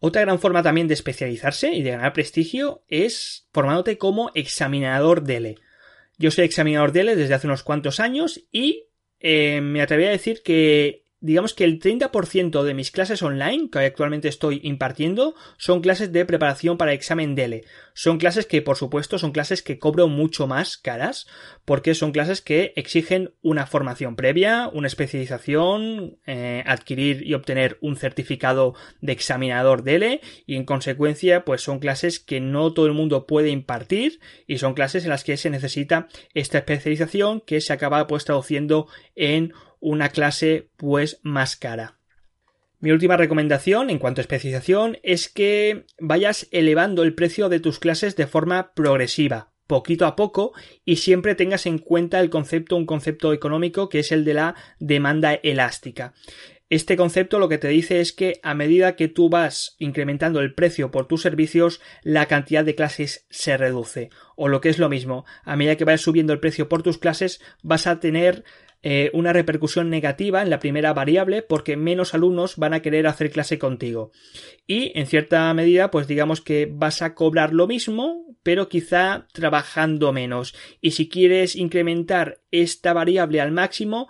Otra 0.04 0.22
gran 0.22 0.40
forma 0.40 0.64
también 0.64 0.88
de 0.88 0.94
especializarse 0.94 1.72
y 1.72 1.84
de 1.84 1.92
ganar 1.92 2.12
prestigio 2.12 2.82
es 2.88 3.46
formándote 3.52 3.98
como 3.98 4.32
examinador 4.34 5.22
de 5.22 5.36
L. 5.36 5.54
Yo 6.18 6.32
soy 6.32 6.44
examinador 6.44 6.90
de 6.90 7.02
L 7.02 7.14
desde 7.14 7.34
hace 7.34 7.46
unos 7.46 7.62
cuantos 7.62 8.00
años 8.00 8.44
y 8.50 8.86
eh, 9.20 9.60
me 9.60 9.80
atrevería 9.80 10.08
a 10.08 10.14
decir 10.14 10.42
que 10.42 11.01
digamos 11.22 11.54
que 11.54 11.64
el 11.64 11.80
30% 11.80 12.62
de 12.62 12.74
mis 12.74 12.90
clases 12.90 13.22
online 13.22 13.70
que 13.70 13.78
actualmente 13.78 14.28
estoy 14.28 14.60
impartiendo 14.64 15.34
son 15.56 15.80
clases 15.80 16.12
de 16.12 16.26
preparación 16.26 16.76
para 16.76 16.92
examen 16.92 17.34
DELE. 17.34 17.64
Son 17.94 18.18
clases 18.18 18.46
que, 18.46 18.60
por 18.60 18.76
supuesto, 18.76 19.18
son 19.18 19.32
clases 19.32 19.62
que 19.62 19.78
cobro 19.78 20.08
mucho 20.08 20.46
más 20.46 20.76
caras 20.76 21.26
porque 21.64 21.94
son 21.94 22.12
clases 22.12 22.40
que 22.40 22.72
exigen 22.76 23.34
una 23.40 23.66
formación 23.66 24.16
previa, 24.16 24.68
una 24.72 24.88
especialización, 24.88 26.18
eh, 26.26 26.64
adquirir 26.66 27.26
y 27.26 27.34
obtener 27.34 27.78
un 27.80 27.96
certificado 27.96 28.74
de 29.00 29.12
examinador 29.12 29.84
DELE 29.84 30.20
y, 30.44 30.56
en 30.56 30.64
consecuencia, 30.64 31.44
pues 31.44 31.62
son 31.62 31.78
clases 31.78 32.18
que 32.18 32.40
no 32.40 32.72
todo 32.72 32.86
el 32.86 32.92
mundo 32.94 33.26
puede 33.26 33.50
impartir 33.50 34.18
y 34.46 34.58
son 34.58 34.74
clases 34.74 35.04
en 35.04 35.10
las 35.10 35.22
que 35.22 35.36
se 35.36 35.50
necesita 35.50 36.08
esta 36.34 36.58
especialización 36.58 37.40
que 37.40 37.60
se 37.60 37.72
acaba 37.72 38.06
pues 38.08 38.24
traduciendo 38.24 38.88
en 39.14 39.52
una 39.82 40.08
clase 40.08 40.70
pues 40.78 41.20
más 41.22 41.56
cara. 41.56 41.98
Mi 42.80 42.90
última 42.90 43.16
recomendación 43.16 43.90
en 43.90 43.98
cuanto 43.98 44.20
a 44.20 44.22
especialización 44.22 44.98
es 45.02 45.28
que 45.28 45.84
vayas 46.00 46.48
elevando 46.50 47.02
el 47.02 47.14
precio 47.14 47.48
de 47.48 47.60
tus 47.60 47.78
clases 47.78 48.16
de 48.16 48.26
forma 48.26 48.72
progresiva, 48.74 49.52
poquito 49.66 50.06
a 50.06 50.16
poco, 50.16 50.52
y 50.84 50.96
siempre 50.96 51.34
tengas 51.34 51.66
en 51.66 51.78
cuenta 51.78 52.20
el 52.20 52.30
concepto, 52.30 52.76
un 52.76 52.86
concepto 52.86 53.32
económico 53.32 53.88
que 53.88 54.00
es 54.00 54.10
el 54.10 54.24
de 54.24 54.34
la 54.34 54.54
demanda 54.80 55.34
elástica. 55.34 56.14
Este 56.70 56.96
concepto 56.96 57.38
lo 57.38 57.50
que 57.50 57.58
te 57.58 57.68
dice 57.68 58.00
es 58.00 58.14
que 58.14 58.40
a 58.42 58.54
medida 58.54 58.96
que 58.96 59.06
tú 59.06 59.28
vas 59.28 59.76
incrementando 59.78 60.40
el 60.40 60.54
precio 60.54 60.90
por 60.90 61.06
tus 61.06 61.20
servicios, 61.20 61.82
la 62.02 62.26
cantidad 62.26 62.64
de 62.64 62.74
clases 62.74 63.26
se 63.28 63.58
reduce. 63.58 64.08
O 64.36 64.48
lo 64.48 64.62
que 64.62 64.70
es 64.70 64.78
lo 64.78 64.88
mismo, 64.88 65.26
a 65.44 65.54
medida 65.54 65.76
que 65.76 65.84
vayas 65.84 66.00
subiendo 66.00 66.32
el 66.32 66.40
precio 66.40 66.70
por 66.70 66.82
tus 66.82 66.96
clases, 66.96 67.42
vas 67.62 67.86
a 67.86 68.00
tener 68.00 68.42
eh, 68.82 69.10
una 69.12 69.32
repercusión 69.32 69.90
negativa 69.90 70.42
en 70.42 70.50
la 70.50 70.58
primera 70.58 70.92
variable 70.92 71.42
porque 71.42 71.76
menos 71.76 72.14
alumnos 72.14 72.56
van 72.56 72.74
a 72.74 72.82
querer 72.82 73.06
hacer 73.06 73.30
clase 73.30 73.58
contigo. 73.58 74.10
Y 74.66 74.92
en 74.98 75.06
cierta 75.06 75.52
medida, 75.54 75.90
pues 75.90 76.06
digamos 76.06 76.40
que 76.40 76.68
vas 76.70 77.02
a 77.02 77.14
cobrar 77.14 77.52
lo 77.52 77.66
mismo, 77.66 78.36
pero 78.42 78.68
quizá 78.68 79.28
trabajando 79.32 80.12
menos. 80.12 80.54
Y 80.80 80.92
si 80.92 81.08
quieres 81.08 81.54
incrementar 81.54 82.40
esta 82.50 82.92
variable 82.92 83.40
al 83.40 83.52
máximo, 83.52 84.08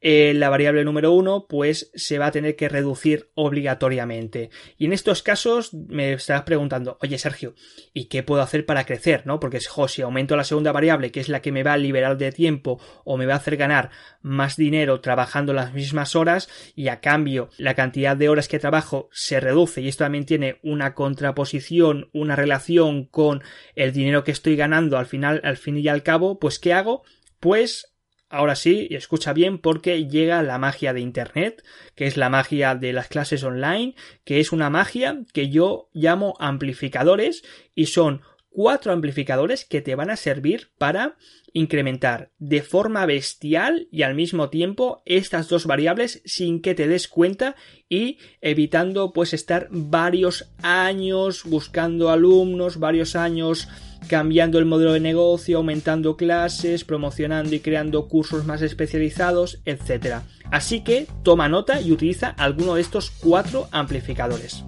eh, 0.00 0.32
la 0.34 0.48
variable 0.48 0.84
número 0.84 1.12
uno 1.12 1.46
pues 1.48 1.90
se 1.94 2.18
va 2.18 2.26
a 2.26 2.30
tener 2.30 2.54
que 2.56 2.68
reducir 2.68 3.30
obligatoriamente. 3.34 4.50
Y 4.76 4.86
en 4.86 4.92
estos 4.92 5.22
casos 5.22 5.74
me 5.74 6.12
estarás 6.12 6.42
preguntando, 6.42 6.98
oye 7.00 7.18
Sergio, 7.18 7.54
¿y 7.92 8.06
qué 8.06 8.22
puedo 8.22 8.42
hacer 8.42 8.64
para 8.64 8.84
crecer? 8.84 9.26
¿no? 9.26 9.40
Porque 9.40 9.60
si 9.60 10.02
aumento 10.02 10.36
la 10.36 10.44
segunda 10.44 10.72
variable, 10.72 11.10
que 11.10 11.20
es 11.20 11.28
la 11.28 11.42
que 11.42 11.52
me 11.52 11.62
va 11.62 11.72
a 11.72 11.78
liberar 11.78 12.16
de 12.16 12.32
tiempo 12.32 12.80
o 13.04 13.16
me 13.16 13.26
va 13.26 13.34
a 13.34 13.38
hacer 13.38 13.56
ganar 13.56 13.90
más 14.22 14.56
dinero 14.56 15.00
trabajando 15.00 15.52
las 15.52 15.72
mismas 15.72 16.14
horas 16.14 16.48
y 16.74 16.88
a 16.88 17.00
cambio 17.00 17.50
la 17.58 17.74
cantidad 17.74 18.16
de 18.16 18.28
horas 18.28 18.48
que 18.48 18.58
trabajo 18.58 19.08
se 19.12 19.40
reduce 19.40 19.80
y 19.80 19.88
esto 19.88 20.04
también 20.04 20.26
tiene 20.26 20.58
una 20.62 20.94
contraposición, 20.94 22.08
una 22.12 22.36
relación 22.36 23.04
con 23.04 23.42
el 23.74 23.92
dinero 23.92 24.24
que 24.24 24.30
estoy 24.30 24.56
ganando 24.56 24.98
al 24.98 25.06
final, 25.06 25.40
al 25.44 25.56
fin 25.56 25.76
y 25.76 25.88
al 25.88 26.02
cabo, 26.02 26.38
pues 26.38 26.58
¿qué 26.58 26.72
hago? 26.72 27.02
Pues 27.40 27.97
Ahora 28.30 28.56
sí, 28.56 28.88
escucha 28.90 29.32
bien 29.32 29.58
porque 29.58 30.06
llega 30.06 30.42
la 30.42 30.58
magia 30.58 30.92
de 30.92 31.00
Internet, 31.00 31.64
que 31.94 32.06
es 32.06 32.18
la 32.18 32.28
magia 32.28 32.74
de 32.74 32.92
las 32.92 33.08
clases 33.08 33.42
online, 33.42 33.94
que 34.24 34.38
es 34.40 34.52
una 34.52 34.68
magia 34.68 35.22
que 35.32 35.48
yo 35.48 35.88
llamo 35.94 36.34
amplificadores 36.38 37.42
y 37.74 37.86
son 37.86 38.20
cuatro 38.50 38.92
amplificadores 38.92 39.64
que 39.64 39.80
te 39.80 39.94
van 39.94 40.10
a 40.10 40.16
servir 40.16 40.72
para 40.76 41.16
incrementar 41.52 42.30
de 42.38 42.62
forma 42.62 43.06
bestial 43.06 43.88
y 43.90 44.02
al 44.02 44.14
mismo 44.14 44.50
tiempo 44.50 45.02
estas 45.06 45.48
dos 45.48 45.64
variables 45.64 46.20
sin 46.24 46.60
que 46.60 46.74
te 46.74 46.86
des 46.86 47.08
cuenta 47.08 47.56
y 47.88 48.18
evitando 48.40 49.12
pues 49.12 49.32
estar 49.32 49.68
varios 49.70 50.50
años 50.62 51.44
buscando 51.44 52.10
alumnos, 52.10 52.78
varios 52.78 53.16
años 53.16 53.68
cambiando 54.06 54.58
el 54.58 54.64
modelo 54.64 54.92
de 54.92 55.00
negocio, 55.00 55.58
aumentando 55.58 56.16
clases, 56.16 56.84
promocionando 56.84 57.54
y 57.54 57.60
creando 57.60 58.08
cursos 58.08 58.46
más 58.46 58.62
especializados, 58.62 59.60
etc. 59.64 60.20
Así 60.50 60.80
que 60.82 61.06
toma 61.22 61.48
nota 61.48 61.80
y 61.80 61.92
utiliza 61.92 62.28
alguno 62.30 62.74
de 62.74 62.82
estos 62.82 63.10
cuatro 63.10 63.68
amplificadores. 63.72 64.64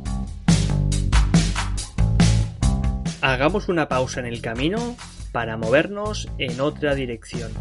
Hagamos 3.22 3.68
una 3.68 3.88
pausa 3.88 4.20
en 4.20 4.26
el 4.26 4.40
camino 4.40 4.96
para 5.32 5.56
movernos 5.56 6.28
en 6.38 6.60
otra 6.60 6.94
dirección. 6.94 7.52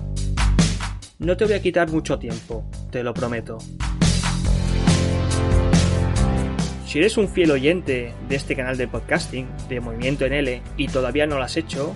No 1.20 1.36
te 1.36 1.46
voy 1.46 1.54
a 1.54 1.62
quitar 1.62 1.92
mucho 1.92 2.18
tiempo, 2.18 2.64
te 2.92 3.04
lo 3.04 3.14
prometo. 3.14 3.58
Si 6.90 6.98
eres 6.98 7.18
un 7.18 7.30
fiel 7.30 7.52
oyente 7.52 8.16
de 8.28 8.36
este 8.36 8.56
canal 8.56 8.76
de 8.76 8.88
podcasting, 8.88 9.48
de 9.70 9.80
Movimiento 9.80 10.26
en 10.26 10.34
L, 10.34 10.64
y 10.76 10.88
todavía 10.88 11.28
no 11.28 11.38
lo 11.38 11.44
has 11.44 11.56
hecho, 11.56 11.96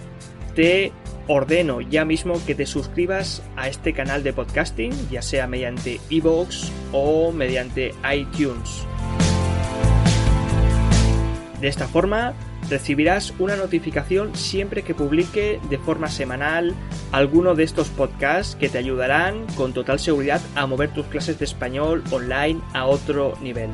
te 0.53 0.91
ordeno 1.27 1.81
ya 1.81 2.05
mismo 2.05 2.39
que 2.45 2.53
te 2.53 2.67
suscribas 2.67 3.41
a 3.55 3.67
este 3.67 3.93
canal 3.93 4.21
de 4.21 4.33
podcasting, 4.33 4.91
ya 5.09 5.23
sea 5.23 5.47
mediante 5.47 5.99
iVoox 6.09 6.69
o 6.91 7.31
mediante 7.31 7.95
iTunes. 8.13 8.85
De 11.59 11.67
esta 11.67 11.87
forma 11.87 12.35
recibirás 12.69 13.33
una 13.39 13.55
notificación 13.55 14.35
siempre 14.35 14.83
que 14.83 14.93
publique 14.93 15.59
de 15.71 15.79
forma 15.79 16.07
semanal 16.07 16.75
alguno 17.11 17.55
de 17.55 17.63
estos 17.63 17.89
podcasts 17.89 18.55
que 18.55 18.69
te 18.69 18.77
ayudarán 18.77 19.47
con 19.55 19.73
total 19.73 19.97
seguridad 19.97 20.41
a 20.53 20.67
mover 20.67 20.93
tus 20.93 21.07
clases 21.07 21.39
de 21.39 21.45
español 21.45 22.03
online 22.11 22.61
a 22.75 22.85
otro 22.85 23.33
nivel. 23.41 23.71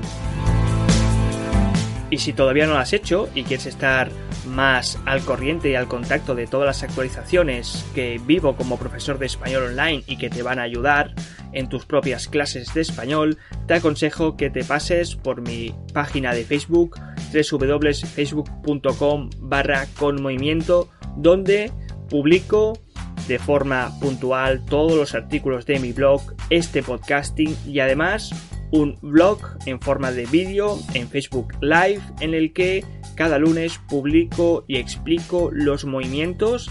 Y 2.10 2.18
si 2.18 2.34
todavía 2.34 2.66
no 2.66 2.74
lo 2.74 2.80
has 2.80 2.94
hecho 2.94 3.30
y 3.36 3.44
quieres 3.44 3.68
estar 3.68 4.10
más 4.48 4.98
al 5.06 5.22
corriente 5.22 5.70
y 5.70 5.76
al 5.76 5.88
contacto 5.88 6.34
de 6.36 6.48
todas 6.48 6.66
las 6.66 6.84
actualizaciones 6.84 7.86
que 7.94 8.20
vivo 8.26 8.56
como 8.56 8.78
profesor 8.78 9.20
de 9.20 9.28
español 9.28 9.64
online 9.64 10.04
y 10.08 10.18
que 10.18 10.30
te 10.30 10.42
van 10.42 10.60
a 10.60 10.64
ayudar 10.64 11.14
en 11.52 11.70
tus 11.70 11.86
propias 11.86 12.28
clases 12.28 12.74
de 12.74 12.82
español, 12.82 13.38
te 13.68 13.76
aconsejo 13.76 14.38
que 14.38 14.50
te 14.50 14.64
pases 14.64 15.16
por 15.16 15.42
mi 15.42 15.76
página 15.94 16.34
de 16.34 16.46
Facebook 16.46 17.00
www.facebook.com 17.32 19.30
barra 19.40 19.86
con 19.98 20.22
movimiento 20.22 20.90
donde 21.16 21.72
publico 22.10 22.80
de 23.28 23.40
forma 23.40 23.92
puntual 24.00 24.66
todos 24.66 24.94
los 24.94 25.14
artículos 25.14 25.66
de 25.66 25.80
mi 25.80 25.92
blog, 25.92 26.22
este 26.50 26.82
podcasting 26.82 27.56
y 27.68 27.80
además 27.80 28.32
un 28.72 28.98
blog 29.02 29.40
en 29.66 29.80
forma 29.80 30.12
de 30.12 30.26
vídeo 30.26 30.80
en 30.94 31.10
Facebook 31.10 31.54
Live 31.62 32.02
en 32.20 32.34
el 32.34 32.54
que 32.54 32.84
cada 33.16 33.40
lunes 33.40 33.80
publico 33.90 34.66
y 34.68 34.78
explico 34.78 35.50
los 35.52 35.86
movimientos 35.86 36.70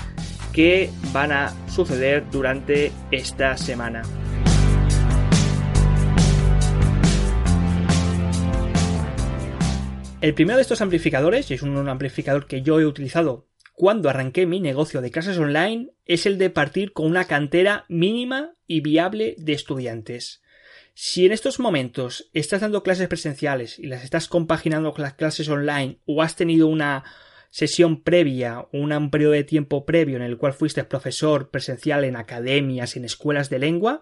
que 0.52 0.90
van 1.12 1.32
a 1.32 1.54
suceder 1.68 2.24
durante 2.30 2.92
esta 3.10 3.56
semana. 3.56 4.02
El 10.20 10.34
primero 10.34 10.56
de 10.56 10.62
estos 10.62 10.80
amplificadores, 10.80 11.48
y 11.50 11.54
es 11.54 11.62
un 11.62 11.88
amplificador 11.88 12.46
que 12.46 12.62
yo 12.62 12.80
he 12.80 12.86
utilizado 12.86 13.46
cuando 13.74 14.10
arranqué 14.10 14.44
mi 14.44 14.58
negocio 14.58 15.00
de 15.00 15.12
clases 15.12 15.38
online, 15.38 15.92
es 16.04 16.26
el 16.26 16.36
de 16.36 16.50
partir 16.50 16.92
con 16.92 17.06
una 17.06 17.26
cantera 17.26 17.84
mínima 17.88 18.56
y 18.66 18.80
viable 18.80 19.36
de 19.38 19.52
estudiantes. 19.52 20.42
Si 21.00 21.24
en 21.24 21.30
estos 21.30 21.60
momentos 21.60 22.28
estás 22.32 22.60
dando 22.60 22.82
clases 22.82 23.06
presenciales 23.06 23.78
y 23.78 23.86
las 23.86 24.02
estás 24.02 24.26
compaginando 24.26 24.92
con 24.92 25.02
las 25.02 25.14
clases 25.14 25.48
online 25.48 26.00
o 26.06 26.22
has 26.22 26.34
tenido 26.34 26.66
una 26.66 27.04
sesión 27.50 28.02
previa, 28.02 28.66
un 28.72 29.08
periodo 29.12 29.34
de 29.34 29.44
tiempo 29.44 29.86
previo 29.86 30.16
en 30.16 30.22
el 30.22 30.38
cual 30.38 30.54
fuiste 30.54 30.82
profesor 30.82 31.50
presencial 31.50 32.02
en 32.02 32.16
academias, 32.16 32.96
en 32.96 33.04
escuelas 33.04 33.48
de 33.48 33.60
lengua, 33.60 34.00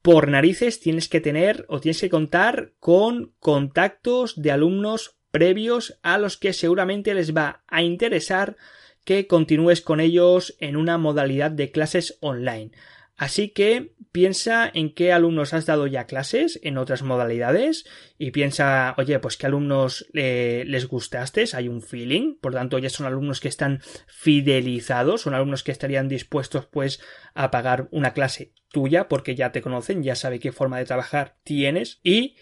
por 0.00 0.28
narices 0.28 0.78
tienes 0.78 1.08
que 1.08 1.20
tener 1.20 1.66
o 1.68 1.80
tienes 1.80 2.00
que 2.00 2.08
contar 2.08 2.74
con 2.78 3.34
contactos 3.40 4.40
de 4.40 4.52
alumnos 4.52 5.18
previos 5.32 5.98
a 6.04 6.18
los 6.18 6.36
que 6.36 6.52
seguramente 6.52 7.14
les 7.14 7.36
va 7.36 7.64
a 7.66 7.82
interesar 7.82 8.56
que 9.02 9.26
continúes 9.26 9.80
con 9.80 9.98
ellos 9.98 10.54
en 10.60 10.76
una 10.76 10.98
modalidad 10.98 11.50
de 11.50 11.72
clases 11.72 12.16
online. 12.20 12.70
Así 13.16 13.48
que 13.48 13.94
piensa 14.12 14.70
en 14.72 14.94
qué 14.94 15.12
alumnos 15.12 15.54
has 15.54 15.66
dado 15.66 15.86
ya 15.86 16.06
clases 16.06 16.58
en 16.62 16.78
otras 16.78 17.02
modalidades 17.02 17.86
y 18.18 18.30
piensa, 18.30 18.94
oye, 18.98 19.18
pues 19.18 19.36
qué 19.36 19.46
alumnos 19.46 20.06
eh, 20.14 20.64
les 20.66 20.86
gustaste, 20.86 21.44
hay 21.54 21.68
un 21.68 21.82
feeling, 21.82 22.36
por 22.40 22.54
tanto 22.54 22.78
ya 22.78 22.90
son 22.90 23.06
alumnos 23.06 23.40
que 23.40 23.48
están 23.48 23.80
fidelizados, 24.06 25.22
son 25.22 25.34
alumnos 25.34 25.62
que 25.62 25.72
estarían 25.72 26.08
dispuestos 26.08 26.66
pues 26.66 27.00
a 27.34 27.50
pagar 27.50 27.88
una 27.90 28.12
clase 28.12 28.52
tuya 28.70 29.08
porque 29.08 29.34
ya 29.34 29.52
te 29.52 29.62
conocen, 29.62 30.02
ya 30.02 30.14
sabe 30.14 30.38
qué 30.38 30.52
forma 30.52 30.78
de 30.78 30.84
trabajar 30.84 31.36
tienes 31.42 32.00
y 32.02 32.36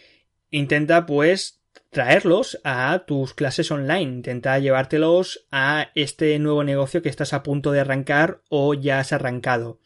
intenta 0.50 1.06
pues 1.06 1.60
traerlos 1.90 2.60
a 2.64 3.04
tus 3.06 3.34
clases 3.34 3.70
online, 3.70 4.12
intenta 4.12 4.58
llevártelos 4.58 5.46
a 5.50 5.90
este 5.94 6.38
nuevo 6.38 6.64
negocio 6.64 7.02
que 7.02 7.08
estás 7.08 7.32
a 7.32 7.42
punto 7.42 7.72
de 7.72 7.80
arrancar 7.80 8.42
o 8.48 8.74
ya 8.74 8.98
has 8.98 9.12
arrancado. 9.12 9.80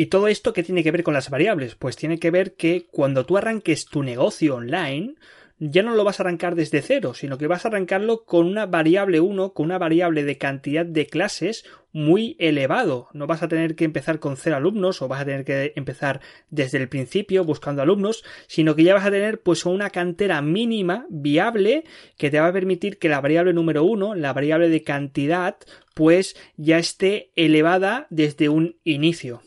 ¿Y 0.00 0.06
todo 0.06 0.28
esto 0.28 0.52
qué 0.52 0.62
tiene 0.62 0.84
que 0.84 0.92
ver 0.92 1.02
con 1.02 1.12
las 1.12 1.28
variables? 1.28 1.74
Pues 1.74 1.96
tiene 1.96 2.20
que 2.20 2.30
ver 2.30 2.54
que 2.54 2.86
cuando 2.88 3.26
tú 3.26 3.36
arranques 3.36 3.86
tu 3.86 4.04
negocio 4.04 4.54
online, 4.54 5.16
ya 5.58 5.82
no 5.82 5.96
lo 5.96 6.04
vas 6.04 6.20
a 6.20 6.22
arrancar 6.22 6.54
desde 6.54 6.82
cero, 6.82 7.14
sino 7.14 7.36
que 7.36 7.48
vas 7.48 7.64
a 7.64 7.68
arrancarlo 7.68 8.24
con 8.24 8.46
una 8.46 8.66
variable 8.66 9.18
1, 9.18 9.54
con 9.54 9.66
una 9.66 9.78
variable 9.78 10.22
de 10.22 10.38
cantidad 10.38 10.86
de 10.86 11.08
clases 11.08 11.64
muy 11.90 12.36
elevado. 12.38 13.08
No 13.12 13.26
vas 13.26 13.42
a 13.42 13.48
tener 13.48 13.74
que 13.74 13.86
empezar 13.86 14.20
con 14.20 14.36
cero 14.36 14.54
alumnos 14.54 15.02
o 15.02 15.08
vas 15.08 15.22
a 15.22 15.24
tener 15.24 15.44
que 15.44 15.72
empezar 15.74 16.20
desde 16.48 16.78
el 16.78 16.88
principio 16.88 17.42
buscando 17.42 17.82
alumnos, 17.82 18.22
sino 18.46 18.76
que 18.76 18.84
ya 18.84 18.94
vas 18.94 19.04
a 19.04 19.10
tener 19.10 19.40
pues 19.40 19.66
una 19.66 19.90
cantera 19.90 20.40
mínima 20.42 21.06
viable 21.10 21.82
que 22.16 22.30
te 22.30 22.38
va 22.38 22.46
a 22.46 22.52
permitir 22.52 23.00
que 23.00 23.08
la 23.08 23.20
variable 23.20 23.52
número 23.52 23.82
1, 23.82 24.14
la 24.14 24.32
variable 24.32 24.68
de 24.68 24.84
cantidad, 24.84 25.56
pues 25.94 26.36
ya 26.56 26.78
esté 26.78 27.32
elevada 27.34 28.06
desde 28.10 28.48
un 28.48 28.76
inicio. 28.84 29.42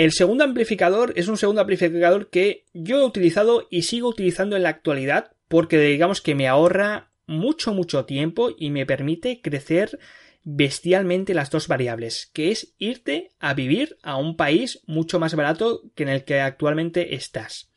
El 0.00 0.12
segundo 0.12 0.44
amplificador 0.44 1.12
es 1.16 1.28
un 1.28 1.36
segundo 1.36 1.60
amplificador 1.60 2.30
que 2.30 2.64
yo 2.72 3.00
he 3.00 3.04
utilizado 3.04 3.68
y 3.68 3.82
sigo 3.82 4.08
utilizando 4.08 4.56
en 4.56 4.62
la 4.62 4.70
actualidad 4.70 5.32
porque 5.46 5.78
digamos 5.78 6.22
que 6.22 6.34
me 6.34 6.48
ahorra 6.48 7.10
mucho 7.26 7.74
mucho 7.74 8.06
tiempo 8.06 8.48
y 8.56 8.70
me 8.70 8.86
permite 8.86 9.42
crecer 9.42 9.98
bestialmente 10.42 11.34
las 11.34 11.50
dos 11.50 11.68
variables, 11.68 12.30
que 12.32 12.50
es 12.50 12.74
irte 12.78 13.32
a 13.40 13.52
vivir 13.52 13.98
a 14.02 14.16
un 14.16 14.38
país 14.38 14.80
mucho 14.86 15.20
más 15.20 15.34
barato 15.34 15.82
que 15.94 16.04
en 16.04 16.08
el 16.08 16.24
que 16.24 16.40
actualmente 16.40 17.14
estás. 17.14 17.70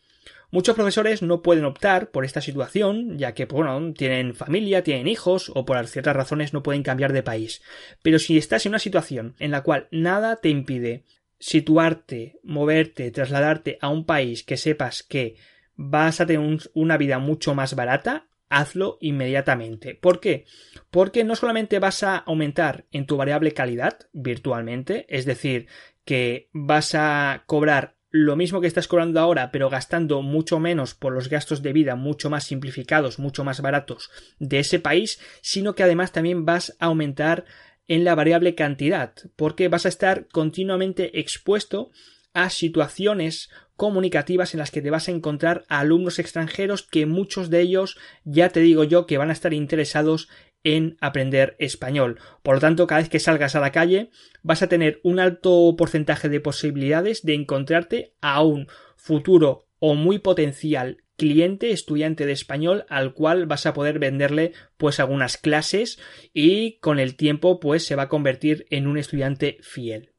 Muchos 0.50 0.76
profesores 0.76 1.24
no 1.24 1.42
pueden 1.42 1.66
optar 1.66 2.10
por 2.12 2.24
esta 2.24 2.40
situación, 2.40 3.18
ya 3.18 3.34
que, 3.34 3.48
bueno, 3.48 3.92
tienen 3.92 4.34
familia, 4.34 4.82
tienen 4.82 5.10
hijos 5.10 5.52
o 5.54 5.66
por 5.66 5.86
ciertas 5.88 6.16
razones 6.16 6.54
no 6.54 6.64
pueden 6.64 6.84
cambiar 6.84 7.12
de 7.12 7.22
país. 7.22 7.62
Pero 8.02 8.18
si 8.18 8.38
estás 8.38 8.66
en 8.66 8.70
una 8.70 8.80
situación 8.80 9.36
en 9.40 9.52
la 9.52 9.62
cual 9.62 9.90
nada 9.92 10.38
te 10.38 10.48
impide 10.48 11.04
situarte, 11.44 12.40
moverte, 12.42 13.12
trasladarte 13.12 13.78
a 13.82 13.90
un 13.90 14.06
país 14.06 14.44
que 14.44 14.56
sepas 14.56 15.04
que 15.04 15.36
vas 15.76 16.22
a 16.22 16.26
tener 16.26 16.58
una 16.74 16.96
vida 16.96 17.20
mucho 17.20 17.54
más 17.54 17.76
barata, 17.76 18.28
hazlo 18.48 18.98
inmediatamente. 19.02 19.94
¿Por 19.94 20.22
qué? 20.22 20.46
Porque 20.90 21.26
no 21.26 21.36
solamente 21.36 21.80
vas 21.80 22.02
a 22.04 22.16
aumentar 22.16 22.86
en 22.94 23.06
tu 23.06 23.18
variable 23.18 23.52
calidad 23.52 24.08
virtualmente, 24.14 25.06
es 25.10 25.26
decir, 25.26 25.68
que 26.06 26.48
vas 26.54 26.96
a 26.96 27.44
cobrar 27.46 27.96
lo 28.10 28.38
mismo 28.38 28.62
que 28.62 28.68
estás 28.68 28.88
cobrando 28.88 29.20
ahora, 29.20 29.52
pero 29.52 29.70
gastando 29.70 30.22
mucho 30.22 30.62
menos 30.62 30.94
por 30.94 31.12
los 31.12 31.28
gastos 31.28 31.62
de 31.62 31.74
vida 31.74 31.96
mucho 31.98 32.30
más 32.30 32.46
simplificados, 32.46 33.20
mucho 33.20 33.44
más 33.44 33.60
baratos 33.60 34.12
de 34.40 34.60
ese 34.60 34.80
país, 34.80 35.20
sino 35.42 35.76
que 35.76 35.84
además 35.84 36.14
también 36.14 36.46
vas 36.46 36.78
a 36.80 36.86
aumentar 36.86 37.44
en 37.88 38.04
la 38.04 38.16
variable 38.16 38.56
cantidad, 38.56 39.14
porque 39.36 39.68
vas 39.68 39.86
a 39.86 39.90
estar 39.90 40.28
continuamente 40.28 41.20
expuesto 41.20 41.92
a 42.34 42.50
situaciones 42.50 43.50
comunicativas 43.76 44.54
en 44.54 44.60
las 44.60 44.72
que 44.72 44.82
te 44.82 44.90
vas 44.90 45.08
a 45.08 45.12
encontrar 45.12 45.66
a 45.70 45.80
alumnos 45.80 46.20
extranjeros 46.20 46.84
que 46.84 47.06
muchos 47.06 47.50
de 47.50 47.62
ellos 47.62 47.98
ya 48.24 48.50
te 48.50 48.60
digo 48.60 48.84
yo 48.84 49.06
que 49.06 49.18
van 49.18 49.30
a 49.30 49.34
estar 49.34 49.54
interesados 49.54 50.30
en 50.64 50.98
aprender 51.02 51.56
español. 51.60 52.20
Por 52.42 52.56
lo 52.56 52.62
tanto, 52.62 52.88
cada 52.88 53.02
vez 53.02 53.10
que 53.10 53.20
salgas 53.20 53.56
a 53.56 53.60
la 53.60 53.72
calle 53.72 54.10
vas 54.42 54.62
a 54.62 54.68
tener 54.68 55.00
un 55.04 55.20
alto 55.20 55.76
porcentaje 55.78 56.30
de 56.30 56.40
posibilidades 56.40 57.24
de 57.24 57.34
encontrarte 57.34 58.14
a 58.22 58.42
un 58.44 58.68
futuro 58.96 59.68
o 59.80 59.96
muy 59.96 60.20
potencial 60.20 61.03
cliente, 61.18 61.72
estudiante 61.72 62.26
de 62.26 62.32
español 62.32 62.86
al 62.90 63.14
cual 63.14 63.46
vas 63.46 63.66
a 63.66 63.74
poder 63.74 64.00
venderle 64.00 64.54
pues 64.78 65.00
algunas 65.00 65.38
clases 65.38 66.00
y 66.34 66.80
con 66.80 67.00
el 67.00 67.16
tiempo 67.16 67.60
pues 67.60 67.86
se 67.86 67.96
va 67.96 68.04
a 68.04 68.10
convertir 68.10 68.66
en 68.70 68.88
un 68.88 68.98
estudiante 68.98 69.58
fiel. 69.62 70.14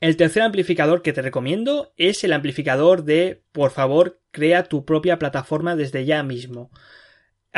El 0.00 0.16
tercer 0.16 0.44
amplificador 0.44 1.02
que 1.02 1.12
te 1.12 1.22
recomiendo 1.22 1.92
es 1.96 2.22
el 2.22 2.32
amplificador 2.32 3.02
de 3.02 3.42
por 3.50 3.72
favor 3.72 4.20
crea 4.30 4.64
tu 4.64 4.84
propia 4.84 5.18
plataforma 5.18 5.74
desde 5.74 6.04
ya 6.04 6.22
mismo. 6.22 6.70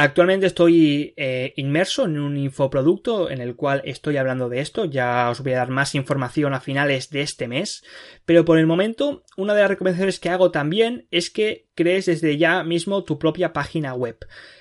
Actualmente 0.02 0.46
estoy 0.46 1.12
eh, 1.18 1.52
inmerso 1.56 2.06
en 2.06 2.18
un 2.18 2.38
infoproducto 2.38 3.28
en 3.28 3.42
el 3.42 3.54
cual 3.54 3.82
estoy 3.84 4.16
hablando 4.16 4.48
de 4.48 4.60
esto, 4.60 4.86
ya 4.86 5.28
os 5.28 5.42
voy 5.42 5.52
a 5.52 5.58
dar 5.58 5.68
más 5.68 5.94
información 5.94 6.54
a 6.54 6.60
finales 6.60 7.10
de 7.10 7.20
este 7.20 7.48
mes, 7.48 7.84
pero 8.24 8.46
por 8.46 8.56
el 8.56 8.66
momento 8.66 9.24
una 9.36 9.52
de 9.52 9.60
las 9.60 9.68
recomendaciones 9.68 10.18
que 10.18 10.30
hago 10.30 10.50
también 10.50 11.06
es 11.10 11.28
que 11.28 11.68
crees 11.74 12.06
desde 12.06 12.38
ya 12.38 12.64
mismo 12.64 13.04
tu 13.04 13.18
propia 13.18 13.52
página 13.52 13.92
web. 13.92 14.16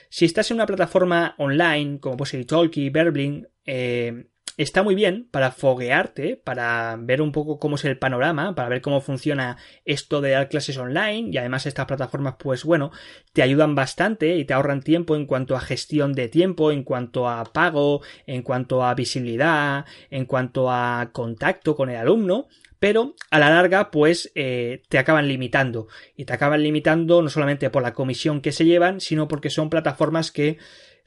Si 0.10 0.25
estás 0.25 0.52
en 0.52 0.56
una 0.56 0.65
plataforma 0.65 1.36
online 1.38 2.02
como 2.02 2.17
puede 2.17 2.32
ser 2.32 2.41
Italki, 2.41 2.89
Berbling, 2.89 3.47
eh, 3.65 4.25
está 4.63 4.84
muy 4.84 4.93
bien 4.93 5.26
para 5.32 5.52
foguearte, 5.52 6.36
para 6.36 6.98
ver 7.00 7.22
un 7.22 7.32
poco 7.32 7.60
cómo 7.60 7.78
es 7.78 7.86
el 7.86 7.98
panorama, 7.98 8.56
para 8.56 8.67
ver 8.67 8.82
cómo 8.82 9.00
funciona 9.00 9.58
esto 9.86 10.19
de 10.19 10.32
dar 10.32 10.50
clases 10.50 10.78
online 10.78 11.30
y 11.32 11.38
además 11.38 11.65
estas 11.65 11.86
plataformas 11.86 12.36
pues 12.38 12.65
bueno, 12.65 12.91
te 13.32 13.41
ayudan 13.41 13.74
bastante 13.74 14.36
y 14.36 14.43
te 14.43 14.54
ahorran 14.54 14.82
tiempo 14.82 15.15
en 15.15 15.26
cuanto 15.28 15.56
a 15.56 15.62
gestión 15.62 16.12
de 16.12 16.28
tiempo, 16.28 16.74
en 16.74 16.84
cuanto 16.84 17.30
a 17.30 17.45
pago, 17.45 18.02
en 18.28 18.41
cuanto 18.41 18.84
a 18.84 18.93
visibilidad, 18.95 19.86
en 20.10 20.26
cuanto 20.26 20.69
a 20.69 21.12
contacto 21.13 21.78
con 21.78 21.89
el 21.89 21.95
alumno, 21.95 22.50
pero 22.80 23.15
a 23.32 23.39
la 23.39 23.50
larga 23.50 23.91
pues 23.91 24.30
eh, 24.36 24.82
te 24.89 24.98
acaban 24.98 25.30
limitando. 25.30 25.88
Y 26.17 26.26
te 26.26 26.34
acaban 26.34 26.63
limitando 26.63 27.22
no 27.22 27.30
solamente 27.30 27.69
por 27.69 27.82
la 27.82 27.93
comisión 27.93 28.41
que 28.41 28.52
se 28.52 28.65
llevan 28.65 29.00
sino 29.00 29.30
porque 29.30 29.50
son 29.50 29.69
plataformas 29.69 30.32
que 30.32 30.58